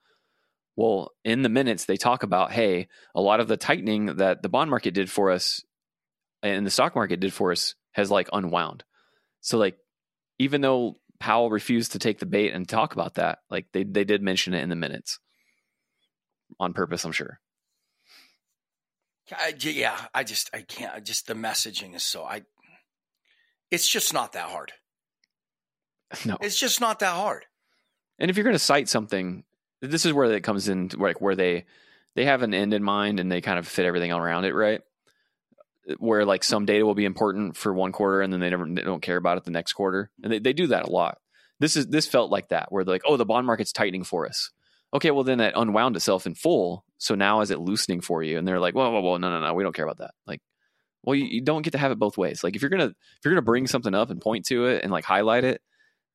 Well, 0.77 1.13
in 1.25 1.43
the 1.43 1.49
minutes, 1.49 1.87
they 1.87 1.97
talk 1.97 2.23
about, 2.23 2.53
hey, 2.53 2.89
a 3.15 3.21
lot 3.21 3.41
of 3.41 3.49
the 3.49 3.57
tightening 3.57 4.17
that 4.17 4.43
the 4.43 4.49
bond 4.49 4.71
market 4.71 4.93
did 4.93 5.11
for 5.11 5.31
us 5.31 5.63
and 6.43 6.67
the 6.67 6.71
stock 6.71 6.95
market 6.95 7.21
did 7.21 7.33
for 7.33 7.53
us 7.53 7.75
has 7.93 8.11
like 8.11 8.29
unwound. 8.33 8.85
So, 9.41 9.57
like, 9.59 9.79
even 10.39 10.61
though 10.61 10.99
Powell 11.19 11.51
refused 11.51 11.93
to 11.93 11.99
take 11.99 12.19
the 12.19 12.27
bait 12.27 12.53
and 12.53 12.69
talk 12.69 12.93
about 12.93 13.15
that, 13.15 13.41
like, 13.51 13.67
they, 13.73 13.85
they 13.85 14.05
did 14.05 14.23
mention 14.23 14.55
it 14.55 14.63
in 14.63 14.69
the 14.69 14.77
minutes 14.77 15.19
on 16.61 16.73
purpose, 16.73 17.05
I'm 17.05 17.13
sure. 17.13 17.41
I, 19.33 19.55
yeah, 19.59 19.99
I 20.15 20.23
just, 20.23 20.51
I 20.55 20.63
can't, 20.63 20.95
I 20.95 21.01
just, 21.01 21.27
the 21.27 21.35
messaging 21.35 21.95
is 21.95 22.05
so, 22.05 22.25
I, 22.25 22.43
it's 23.71 23.89
just 23.89 24.15
not 24.15 24.33
that 24.33 24.49
hard. 24.49 24.73
No. 26.25 26.39
It's 26.41 26.59
just 26.59 26.81
not 26.81 27.01
that 27.01 27.15
hard. 27.15 27.47
And 28.21 28.31
if 28.31 28.37
you're 28.37 28.45
going 28.45 28.55
to 28.55 28.61
cite 28.61 28.89
something 28.89 29.43
this 29.81 30.07
is 30.07 30.13
where 30.13 30.33
it 30.33 30.43
comes 30.43 30.69
in 30.69 30.91
like 30.97 31.21
where 31.21 31.35
they 31.35 31.65
they 32.15 32.25
have 32.25 32.43
an 32.43 32.55
end 32.55 32.73
in 32.73 32.83
mind 32.83 33.21
and 33.21 33.31
they 33.31 33.41
kind 33.41 33.59
of 33.59 33.69
fit 33.69 33.87
everything 33.87 34.13
around 34.13 34.45
it 34.45 34.55
right 34.55 34.81
where 35.99 36.25
like 36.25 36.45
some 36.45 36.67
data 36.67 36.85
will 36.85 36.95
be 36.95 37.05
important 37.05 37.57
for 37.57 37.73
one 37.73 37.93
quarter 37.93 38.21
and 38.21 38.33
then 38.33 38.41
they 38.41 38.51
never 38.51 38.67
they 38.67 38.83
don't 38.83 39.03
care 39.03 39.17
about 39.17 39.39
it 39.39 39.45
the 39.45 39.51
next 39.51 39.73
quarter. 39.73 40.11
And 40.23 40.33
they, 40.33 40.39
they 40.39 40.53
do 40.53 40.69
that 40.69 40.87
a 40.87 40.91
lot. 40.91 41.19
This 41.61 41.77
is 41.77 41.87
this 41.87 42.07
felt 42.07 42.31
like 42.31 42.49
that 42.49 42.71
where 42.71 42.85
they're 42.85 42.95
like 42.95 43.03
oh 43.07 43.17
the 43.17 43.25
bond 43.25 43.47
market's 43.47 43.73
tightening 43.73 44.05
for 44.05 44.27
us. 44.27 44.51
Okay 44.95 45.11
well 45.11 45.25
then 45.25 45.41
it 45.41 45.55
unwound 45.57 45.97
itself 45.97 46.27
in 46.27 46.35
full. 46.35 46.85
So 46.99 47.15
now 47.15 47.41
is 47.41 47.51
it 47.51 47.61
loosening 47.61 48.01
for 48.01 48.23
you? 48.23 48.39
And 48.39 48.47
they're 48.47 48.61
like 48.61 48.75
whoa 48.75 48.91
whoa 48.91 49.01
whoa 49.01 49.17
no 49.19 49.31
no 49.31 49.41
no 49.41 49.55
we 49.55 49.63
don't 49.63 49.75
care 49.75 49.87
about 49.87 49.99
that. 49.99 50.13
Like 50.27 50.41
well 51.03 51.15
you, 51.15 51.25
you 51.27 51.43
don't 51.43 51.63
get 51.63 51.73
to 51.73 51.79
have 51.79 51.93
it 51.93 51.99
both 51.99 52.19
ways. 52.19 52.43
Like 52.43 52.57
if 52.57 52.63
you're 52.63 52.71
gonna 52.71 52.87
if 52.87 53.25
you're 53.25 53.33
gonna 53.33 53.43
bring 53.43 53.67
something 53.67 53.95
up 53.95 54.11
and 54.11 54.21
point 54.21 54.47
to 54.47 54.67
it 54.67 54.83
and 54.83 54.93
like 54.93 55.05
highlight 55.05 55.45
it 55.45 55.61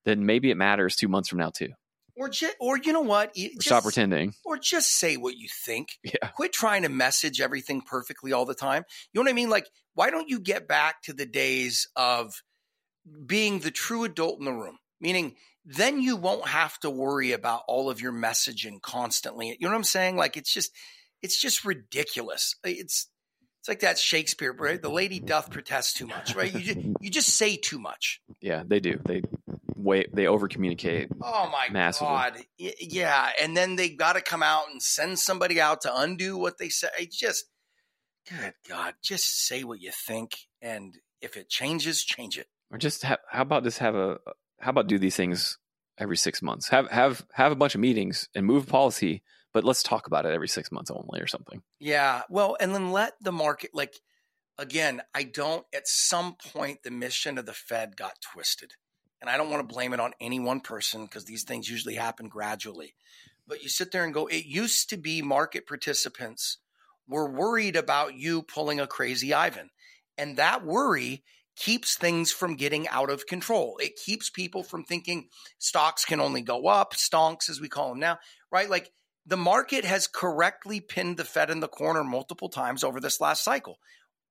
then 0.06 0.26
maybe 0.26 0.50
it 0.52 0.58
matters 0.58 0.96
two 0.96 1.08
months 1.08 1.30
from 1.30 1.40
now 1.40 1.50
too 1.50 1.70
or 2.17 2.30
just, 2.30 2.56
or 2.60 2.78
you 2.78 2.93
know 2.93 3.02
what? 3.02 3.34
Just, 3.36 3.63
Stop 3.63 3.84
pretending. 3.84 4.34
Or 4.45 4.58
just 4.58 4.97
say 4.97 5.17
what 5.17 5.38
you 5.38 5.47
think. 5.65 6.00
Yeah. 6.04 6.30
Quit 6.36 6.54
trying 6.54 6.84
to 6.84 6.89
message 6.89 7.41
everything 7.41 7.82
perfectly 7.82 8.34
all 8.34 8.45
the 8.45 8.56
time. 8.56 8.84
You 9.13 9.19
know 9.19 9.24
what 9.24 9.32
I 9.32 9.36
mean? 9.36 9.50
Like, 9.50 9.67
why 9.93 10.10
don't 10.10 10.30
you 10.30 10.39
get 10.39 10.67
back 10.67 11.02
to 11.04 11.13
the 11.13 11.26
days 11.26 11.88
of 11.95 12.34
being 13.26 13.60
the 13.60 13.71
true 13.71 14.04
adult 14.04 14.39
in 14.39 14.45
the 14.45 14.54
room? 14.54 14.78
Meaning, 15.00 15.36
then 15.65 16.02
you 16.02 16.15
won't 16.15 16.47
have 16.47 16.80
to 16.80 16.89
worry 16.89 17.32
about 17.32 17.63
all 17.67 17.89
of 17.89 18.02
your 18.02 18.13
messaging 18.13 18.82
constantly. 18.82 19.47
You 19.47 19.58
know 19.62 19.69
what 19.69 19.78
I'm 19.78 19.84
saying? 19.84 20.15
Like, 20.15 20.38
it's 20.38 20.54
just, 20.54 20.71
it's 21.21 21.39
just 21.39 21.65
ridiculous. 21.65 22.56
It's, 22.63 23.08
it's 23.60 23.67
like 23.67 23.82
that 23.82 24.00
Shakespeare, 24.00 24.54
right? 24.54 24.82
The 24.82 24.89
lady 24.89 25.19
doth 25.19 25.52
protest 25.52 25.97
too 25.97 26.08
much, 26.08 26.36
right? 26.36 26.52
You 26.52 26.62
just, 26.62 26.80
you 27.00 27.10
just 27.12 27.30
say 27.30 27.58
too 27.58 27.78
much. 27.78 28.19
Yeah, 28.41 28.63
they 28.65 28.80
do. 28.80 29.00
They 29.06 29.21
way 29.82 30.06
they 30.13 30.28
over 30.28 30.48
communicate. 30.48 31.10
Oh 31.22 31.50
my 31.52 31.67
massively. 31.72 32.08
god, 32.08 32.38
yeah, 32.58 33.30
and 33.41 33.56
then 33.56 33.76
they 33.76 33.89
got 33.89 34.13
to 34.13 34.22
come 34.22 34.44
out 34.44 34.65
and 34.72 34.82
send 34.82 35.20
somebody 35.20 35.60
out 35.60 35.82
to 35.82 35.96
undo 35.96 36.38
what 36.38 36.58
they 36.58 36.70
say. 36.70 36.88
Just 37.12 37.46
good 38.30 38.54
God, 38.67 38.96
just 39.04 39.46
say 39.46 39.63
what 39.63 39.82
you 39.82 39.91
think, 39.91 40.32
and 40.62 40.98
if 41.22 41.38
it 41.38 41.50
changes, 41.50 42.04
change 42.04 42.38
it. 42.38 42.48
Or 42.72 42.78
just 42.78 43.04
have, 43.04 43.20
how 43.30 43.41
about 43.41 43.63
just 43.63 43.80
have 43.80 43.96
a 43.96 44.20
how 44.60 44.70
about 44.70 44.88
do 44.88 44.98
these 44.98 45.15
things 45.15 45.58
every 45.98 46.17
six 46.17 46.41
months? 46.41 46.70
Have 46.70 46.89
have 46.89 47.26
have 47.34 47.52
a 47.52 47.56
bunch 47.56 47.76
of 47.76 47.82
meetings 47.82 48.30
and 48.36 48.46
move 48.46 48.67
policy, 48.67 49.24
but 49.54 49.63
let's 49.63 49.84
talk 49.84 50.08
about 50.08 50.26
it 50.26 50.34
every 50.34 50.48
six 50.48 50.72
months 50.72 50.91
only 50.91 51.20
or 51.20 51.28
something. 51.28 51.62
Yeah, 51.80 52.24
well, 52.30 52.56
and 52.60 52.74
then 52.74 52.91
let 52.91 53.13
the 53.22 53.32
market 53.32 53.72
like 53.74 53.96
again. 54.58 55.02
I 55.13 55.24
don't. 55.24 55.65
At 55.74 55.88
some 55.88 56.36
point, 56.36 56.84
the 56.84 56.91
mission 56.91 57.38
of 57.38 57.46
the 57.46 57.54
Fed 57.54 57.98
got 57.98 58.13
twisted 58.22 58.74
and 59.22 59.30
I 59.30 59.38
don't 59.38 59.50
want 59.50 59.68
to 59.68 59.74
blame 59.74 59.94
it 59.94 60.00
on 60.00 60.14
any 60.20 60.40
one 60.40 60.60
person 60.60 61.04
because 61.04 61.26
these 61.26 61.44
things 61.44 61.70
usually 61.70 61.96
happen 61.96 62.28
gradually. 62.28 62.96
But 63.48 63.64
you 63.64 63.70
sit 63.70 63.92
there 63.92 64.04
and 64.04 64.14
go, 64.14 64.28
it 64.28 64.46
used 64.46 64.90
to 64.90 64.98
be 64.98 65.22
market 65.22 65.68
participants 65.68 66.58
were 67.08 67.30
worried 67.30 67.76
about 67.76 68.16
you 68.16 68.42
pulling 68.42 68.80
a 68.80 68.88
crazy 68.88 69.34
Ivan. 69.34 69.70
And 70.18 70.38
that 70.38 70.66
worry 70.66 71.24
keeps 71.56 71.96
things 71.96 72.32
from 72.32 72.56
getting 72.56 72.88
out 72.88 73.10
of 73.10 73.28
control. 73.28 73.78
It 73.82 73.96
keeps 73.96 74.30
people 74.30 74.64
from 74.64 74.84
thinking 74.84 75.28
stocks 75.60 76.06
can 76.06 76.20
only 76.20 76.42
go 76.42 76.68
up, 76.68 76.94
stonks 76.94 77.50
as 77.50 77.60
we 77.60 77.70
call 77.70 77.90
them 77.90 78.00
now, 78.00 78.20
right? 78.52 78.70
Like 78.70 78.92
the 79.26 79.38
market 79.38 79.86
has 79.86 80.08
correctly 80.08 80.80
pinned 80.80 81.18
the 81.18 81.26
Fed 81.26 81.50
in 81.50 81.60
the 81.60 81.68
corner 81.68 82.04
multiple 82.04 82.50
times 82.50 82.84
over 82.84 83.00
this 83.00 83.22
last 83.22 83.44
cycle. 83.44 83.78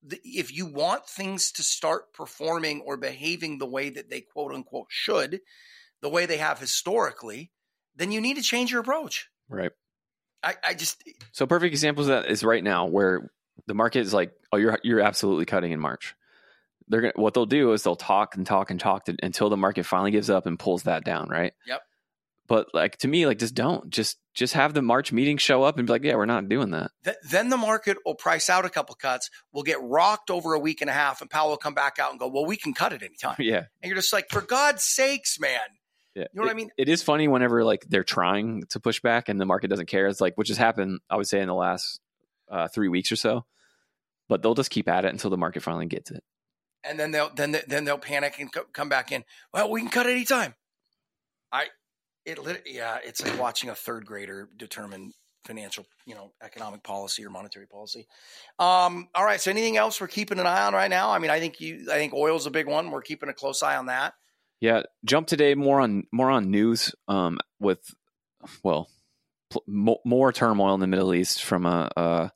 If 0.08 0.54
you 0.54 0.66
want 0.66 1.06
things 1.06 1.52
to 1.52 1.62
start 1.62 2.12
performing 2.12 2.80
or 2.80 2.96
behaving 2.96 3.58
the 3.58 3.66
way 3.66 3.90
that 3.90 4.08
they 4.08 4.22
quote 4.22 4.54
unquote 4.54 4.86
should, 4.88 5.40
the 6.00 6.08
way 6.08 6.26
they 6.26 6.38
have 6.38 6.58
historically, 6.58 7.50
then 7.96 8.10
you 8.12 8.20
need 8.20 8.36
to 8.36 8.42
change 8.42 8.70
your 8.72 8.80
approach. 8.80 9.28
Right. 9.48 9.72
I, 10.42 10.54
I 10.66 10.74
just 10.74 11.04
so 11.32 11.46
perfect 11.46 11.72
example 11.72 12.02
of 12.04 12.08
that 12.08 12.30
is 12.30 12.42
right 12.42 12.64
now 12.64 12.86
where 12.86 13.30
the 13.66 13.74
market 13.74 14.00
is 14.00 14.14
like, 14.14 14.32
oh, 14.52 14.56
you're 14.56 14.78
you're 14.82 15.00
absolutely 15.00 15.44
cutting 15.44 15.72
in 15.72 15.80
March. 15.80 16.14
They're 16.88 17.02
gonna, 17.02 17.12
what 17.16 17.34
they'll 17.34 17.46
do 17.46 17.72
is 17.72 17.82
they'll 17.82 17.94
talk 17.94 18.36
and 18.36 18.46
talk 18.46 18.70
and 18.70 18.80
talk 18.80 19.04
to, 19.04 19.16
until 19.22 19.50
the 19.50 19.56
market 19.58 19.84
finally 19.84 20.10
gives 20.12 20.30
up 20.30 20.46
and 20.46 20.58
pulls 20.58 20.84
that 20.84 21.04
down, 21.04 21.28
right? 21.28 21.52
Yep. 21.66 21.82
But 22.50 22.66
like 22.74 22.96
to 22.98 23.08
me, 23.08 23.26
like 23.26 23.38
just 23.38 23.54
don't 23.54 23.88
just 23.90 24.18
just 24.34 24.54
have 24.54 24.74
the 24.74 24.82
March 24.82 25.12
meeting 25.12 25.36
show 25.38 25.62
up 25.62 25.78
and 25.78 25.86
be 25.86 25.92
like, 25.92 26.02
yeah, 26.02 26.16
we're 26.16 26.26
not 26.26 26.48
doing 26.48 26.72
that. 26.72 26.90
Th- 27.04 27.16
then 27.30 27.48
the 27.48 27.56
market 27.56 27.96
will 28.04 28.16
price 28.16 28.50
out 28.50 28.64
a 28.64 28.68
couple 28.68 28.94
cuts. 28.96 29.30
We'll 29.52 29.62
get 29.62 29.78
rocked 29.80 30.30
over 30.30 30.52
a 30.54 30.58
week 30.58 30.80
and 30.80 30.90
a 30.90 30.92
half, 30.92 31.20
and 31.20 31.30
Powell 31.30 31.50
will 31.50 31.56
come 31.56 31.74
back 31.74 32.00
out 32.00 32.10
and 32.10 32.18
go, 32.18 32.26
well, 32.28 32.44
we 32.44 32.56
can 32.56 32.74
cut 32.74 32.92
it 32.92 33.02
anytime. 33.04 33.36
Yeah. 33.38 33.62
And 33.80 33.88
you're 33.88 33.94
just 33.94 34.12
like, 34.12 34.28
for 34.30 34.40
God's 34.42 34.82
sakes, 34.82 35.38
man. 35.38 35.60
Yeah. 36.16 36.24
You 36.24 36.28
know 36.34 36.42
what 36.42 36.48
It- 36.48 36.50
I 36.50 36.54
mean? 36.56 36.70
It 36.76 36.88
is 36.88 37.04
funny 37.04 37.28
whenever 37.28 37.62
like 37.64 37.86
they're 37.88 38.02
trying 38.04 38.64
to 38.70 38.80
push 38.80 39.00
back 39.00 39.28
and 39.28 39.40
the 39.40 39.46
market 39.46 39.68
doesn't 39.68 39.86
care. 39.86 40.08
It's 40.08 40.20
like 40.20 40.34
which 40.36 40.48
has 40.48 40.58
happened, 40.58 40.98
I 41.08 41.16
would 41.16 41.28
say, 41.28 41.40
in 41.40 41.46
the 41.46 41.54
last 41.54 42.00
uh, 42.50 42.66
three 42.66 42.88
weeks 42.88 43.12
or 43.12 43.16
so. 43.16 43.46
But 44.28 44.42
they'll 44.42 44.54
just 44.54 44.70
keep 44.70 44.88
at 44.88 45.04
it 45.04 45.12
until 45.12 45.30
the 45.30 45.38
market 45.38 45.62
finally 45.62 45.86
gets 45.86 46.10
it. 46.10 46.24
and 46.82 46.98
then 46.98 47.12
they'll 47.12 47.30
then 47.32 47.52
they- 47.52 47.62
then 47.68 47.84
they'll 47.84 47.96
panic 47.98 48.40
and 48.40 48.52
co- 48.52 48.66
come 48.72 48.88
back 48.88 49.12
in. 49.12 49.24
Well, 49.54 49.70
we 49.70 49.80
can 49.82 49.88
cut 49.90 50.08
anytime. 50.08 50.54
I 51.52 51.66
it 52.24 52.42
lit, 52.42 52.62
yeah, 52.66 52.98
it's 53.04 53.24
like 53.24 53.38
watching 53.38 53.70
a 53.70 53.74
third 53.74 54.06
grader 54.06 54.48
determine 54.56 55.12
financial, 55.44 55.86
you 56.06 56.14
know, 56.14 56.32
economic 56.42 56.82
policy 56.82 57.24
or 57.24 57.30
monetary 57.30 57.66
policy. 57.66 58.06
Um, 58.58 59.08
all 59.14 59.24
right, 59.24 59.40
so 59.40 59.50
anything 59.50 59.76
else 59.76 60.00
we're 60.00 60.06
keeping 60.06 60.38
an 60.38 60.46
eye 60.46 60.66
on 60.66 60.74
right 60.74 60.90
now? 60.90 61.10
I 61.10 61.18
mean, 61.18 61.30
I 61.30 61.40
think 61.40 61.60
you, 61.60 61.86
I 61.90 61.94
think 61.94 62.12
oil's 62.12 62.46
a 62.46 62.50
big 62.50 62.66
one. 62.66 62.90
We're 62.90 63.02
keeping 63.02 63.28
a 63.28 63.34
close 63.34 63.62
eye 63.62 63.76
on 63.76 63.86
that. 63.86 64.14
Yeah, 64.60 64.82
jump 65.04 65.26
today 65.26 65.54
more 65.54 65.80
on 65.80 66.04
more 66.12 66.30
on 66.30 66.50
news 66.50 66.94
um, 67.08 67.38
with 67.58 67.80
well 68.62 68.90
pl- 69.48 69.64
mo- 69.66 70.00
more 70.04 70.32
turmoil 70.32 70.74
in 70.74 70.80
the 70.80 70.86
Middle 70.86 71.14
East 71.14 71.42
from 71.42 71.64
a 71.64 71.90
uh, 71.96 72.28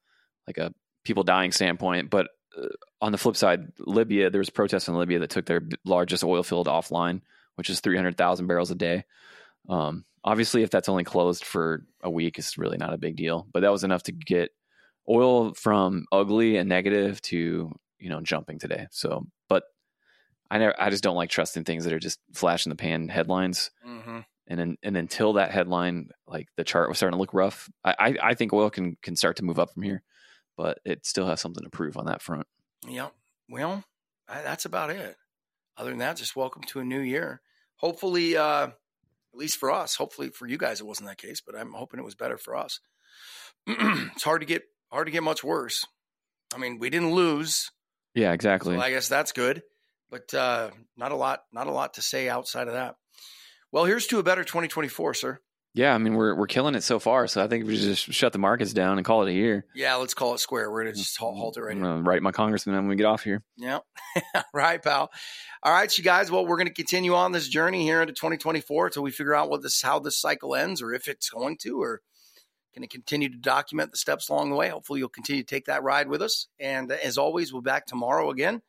like 0.46 0.56
a 0.56 0.72
people 1.04 1.22
dying 1.22 1.52
standpoint, 1.52 2.08
but 2.08 2.28
uh, 2.56 2.68
on 3.02 3.12
the 3.12 3.18
flip 3.18 3.36
side, 3.36 3.72
Libya 3.78 4.30
there 4.30 4.38
was 4.38 4.48
protests 4.48 4.88
in 4.88 4.94
Libya 4.94 5.18
that 5.18 5.30
took 5.30 5.44
their 5.44 5.62
largest 5.84 6.24
oil 6.24 6.42
field 6.42 6.66
offline, 6.66 7.20
which 7.56 7.68
is 7.68 7.80
three 7.80 7.96
hundred 7.96 8.16
thousand 8.16 8.46
barrels 8.46 8.70
a 8.70 8.74
day. 8.74 9.04
Um, 9.68 10.04
obviously, 10.22 10.62
if 10.62 10.70
that's 10.70 10.88
only 10.88 11.04
closed 11.04 11.44
for 11.44 11.84
a 12.02 12.10
week, 12.10 12.38
it's 12.38 12.58
really 12.58 12.76
not 12.76 12.94
a 12.94 12.98
big 12.98 13.16
deal. 13.16 13.46
But 13.52 13.60
that 13.60 13.72
was 13.72 13.84
enough 13.84 14.04
to 14.04 14.12
get 14.12 14.50
oil 15.08 15.54
from 15.54 16.06
ugly 16.12 16.56
and 16.56 16.68
negative 16.68 17.20
to 17.22 17.72
you 17.98 18.08
know 18.08 18.20
jumping 18.20 18.58
today. 18.58 18.86
So, 18.90 19.26
but 19.48 19.64
I 20.50 20.58
never, 20.58 20.74
I 20.78 20.90
just 20.90 21.02
don't 21.02 21.16
like 21.16 21.30
trusting 21.30 21.64
things 21.64 21.84
that 21.84 21.92
are 21.92 21.98
just 21.98 22.20
flash 22.32 22.66
in 22.66 22.70
the 22.70 22.76
pan 22.76 23.08
headlines. 23.08 23.70
Mm-hmm. 23.86 24.20
And 24.46 24.60
then, 24.60 24.76
and 24.82 24.96
until 24.96 25.34
that 25.34 25.50
headline, 25.50 26.10
like 26.26 26.48
the 26.56 26.64
chart 26.64 26.88
was 26.88 26.98
starting 26.98 27.16
to 27.16 27.20
look 27.20 27.32
rough, 27.32 27.70
I, 27.82 27.94
I, 27.98 28.16
I 28.22 28.34
think 28.34 28.52
oil 28.52 28.68
can 28.70 28.96
can 29.02 29.16
start 29.16 29.36
to 29.36 29.44
move 29.44 29.58
up 29.58 29.72
from 29.72 29.82
here, 29.82 30.02
but 30.56 30.78
it 30.84 31.06
still 31.06 31.26
has 31.26 31.40
something 31.40 31.64
to 31.64 31.70
prove 31.70 31.96
on 31.96 32.06
that 32.06 32.20
front. 32.20 32.46
Yep. 32.86 33.14
Well, 33.48 33.84
I, 34.28 34.42
that's 34.42 34.66
about 34.66 34.90
it. 34.90 35.16
Other 35.76 35.90
than 35.90 35.98
that, 36.00 36.16
just 36.16 36.36
welcome 36.36 36.62
to 36.64 36.80
a 36.80 36.84
new 36.84 37.00
year. 37.00 37.40
Hopefully, 37.76 38.36
uh, 38.36 38.68
at 39.34 39.38
least 39.38 39.58
for 39.58 39.72
us. 39.72 39.96
Hopefully 39.96 40.28
for 40.30 40.46
you 40.46 40.56
guys, 40.56 40.80
it 40.80 40.86
wasn't 40.86 41.08
that 41.08 41.18
case, 41.18 41.42
but 41.44 41.56
I'm 41.56 41.72
hoping 41.72 41.98
it 41.98 42.04
was 42.04 42.14
better 42.14 42.38
for 42.38 42.54
us. 42.56 42.78
it's 43.66 44.22
hard 44.22 44.40
to 44.42 44.46
get 44.46 44.62
hard 44.92 45.06
to 45.08 45.12
get 45.12 45.22
much 45.24 45.42
worse. 45.42 45.84
I 46.54 46.58
mean, 46.58 46.78
we 46.78 46.88
didn't 46.88 47.12
lose, 47.12 47.70
Yeah, 48.14 48.32
exactly. 48.32 48.76
so 48.76 48.80
I 48.80 48.90
guess 48.90 49.08
that's 49.08 49.32
good. 49.32 49.62
But 50.10 50.32
uh, 50.32 50.70
not 50.96 51.10
a 51.10 51.16
lot, 51.16 51.40
not 51.52 51.66
a 51.66 51.72
lot 51.72 51.94
to 51.94 52.02
say 52.02 52.28
outside 52.28 52.68
of 52.68 52.74
that. 52.74 52.94
Well, 53.72 53.84
here's 53.86 54.06
to 54.08 54.20
a 54.20 54.22
better 54.22 54.44
2024, 54.44 55.14
sir. 55.14 55.40
Yeah, 55.74 55.94
I 55.94 55.98
mean 55.98 56.14
we're 56.14 56.34
we're 56.34 56.46
killing 56.46 56.74
it 56.74 56.82
so 56.82 56.98
far, 56.98 57.26
so 57.26 57.42
I 57.42 57.48
think 57.48 57.66
we 57.66 57.76
just 57.76 58.12
shut 58.12 58.32
the 58.32 58.38
markets 58.38 58.72
down 58.72 58.96
and 58.96 59.04
call 59.04 59.22
it 59.22 59.30
a 59.30 59.32
year. 59.32 59.66
Yeah, 59.74 59.96
let's 59.96 60.14
call 60.14 60.34
it 60.34 60.38
square. 60.38 60.70
We're 60.70 60.84
gonna 60.84 60.94
just 60.94 61.18
halt, 61.18 61.36
halt 61.36 61.56
it 61.56 61.62
right 61.62 61.76
I'm 61.76 61.82
here. 61.82 62.02
write 62.02 62.22
my 62.22 62.30
congressman 62.30 62.76
when 62.76 62.88
we 62.88 62.96
get 62.96 63.06
off 63.06 63.24
here. 63.24 63.42
Yeah. 63.56 63.80
right, 64.54 64.82
pal. 64.82 65.10
All 65.62 65.72
right, 65.72 65.98
you 65.98 66.04
guys. 66.04 66.30
Well, 66.30 66.46
we're 66.46 66.58
going 66.58 66.68
to 66.68 66.74
continue 66.74 67.14
on 67.14 67.32
this 67.32 67.48
journey 67.48 67.82
here 67.82 68.00
into 68.00 68.12
2024 68.12 68.86
until 68.86 69.02
we 69.02 69.10
figure 69.10 69.34
out 69.34 69.50
what 69.50 69.62
this 69.62 69.82
how 69.82 69.98
this 69.98 70.20
cycle 70.20 70.54
ends 70.54 70.80
or 70.80 70.94
if 70.94 71.08
it's 71.08 71.28
going 71.28 71.56
to 71.62 71.82
or 71.82 72.02
going 72.74 72.82
to 72.82 72.88
continue 72.88 73.28
to 73.28 73.38
document 73.38 73.90
the 73.90 73.96
steps 73.96 74.28
along 74.28 74.50
the 74.50 74.56
way. 74.56 74.68
Hopefully 74.68 74.98
you'll 74.98 75.08
continue 75.08 75.42
to 75.42 75.46
take 75.46 75.66
that 75.66 75.82
ride 75.82 76.08
with 76.08 76.22
us. 76.22 76.48
And 76.58 76.90
uh, 76.90 76.96
as 77.02 77.18
always, 77.18 77.52
we'll 77.52 77.62
be 77.62 77.70
back 77.70 77.86
tomorrow 77.86 78.30
again 78.30 78.62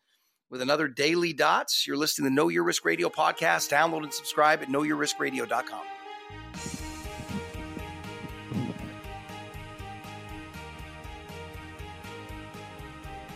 with 0.50 0.62
another 0.62 0.88
daily 0.88 1.34
dots. 1.34 1.86
You're 1.88 1.98
listening 1.98 2.30
to 2.30 2.34
Know 2.34 2.50
Your 2.50 2.64
Risk 2.64 2.86
Radio 2.86 3.10
podcast. 3.10 3.70
Download 3.70 4.04
and 4.04 4.14
subscribe 4.14 4.62
at 4.62 4.70
knowyourriskradio.com. 4.70 6.75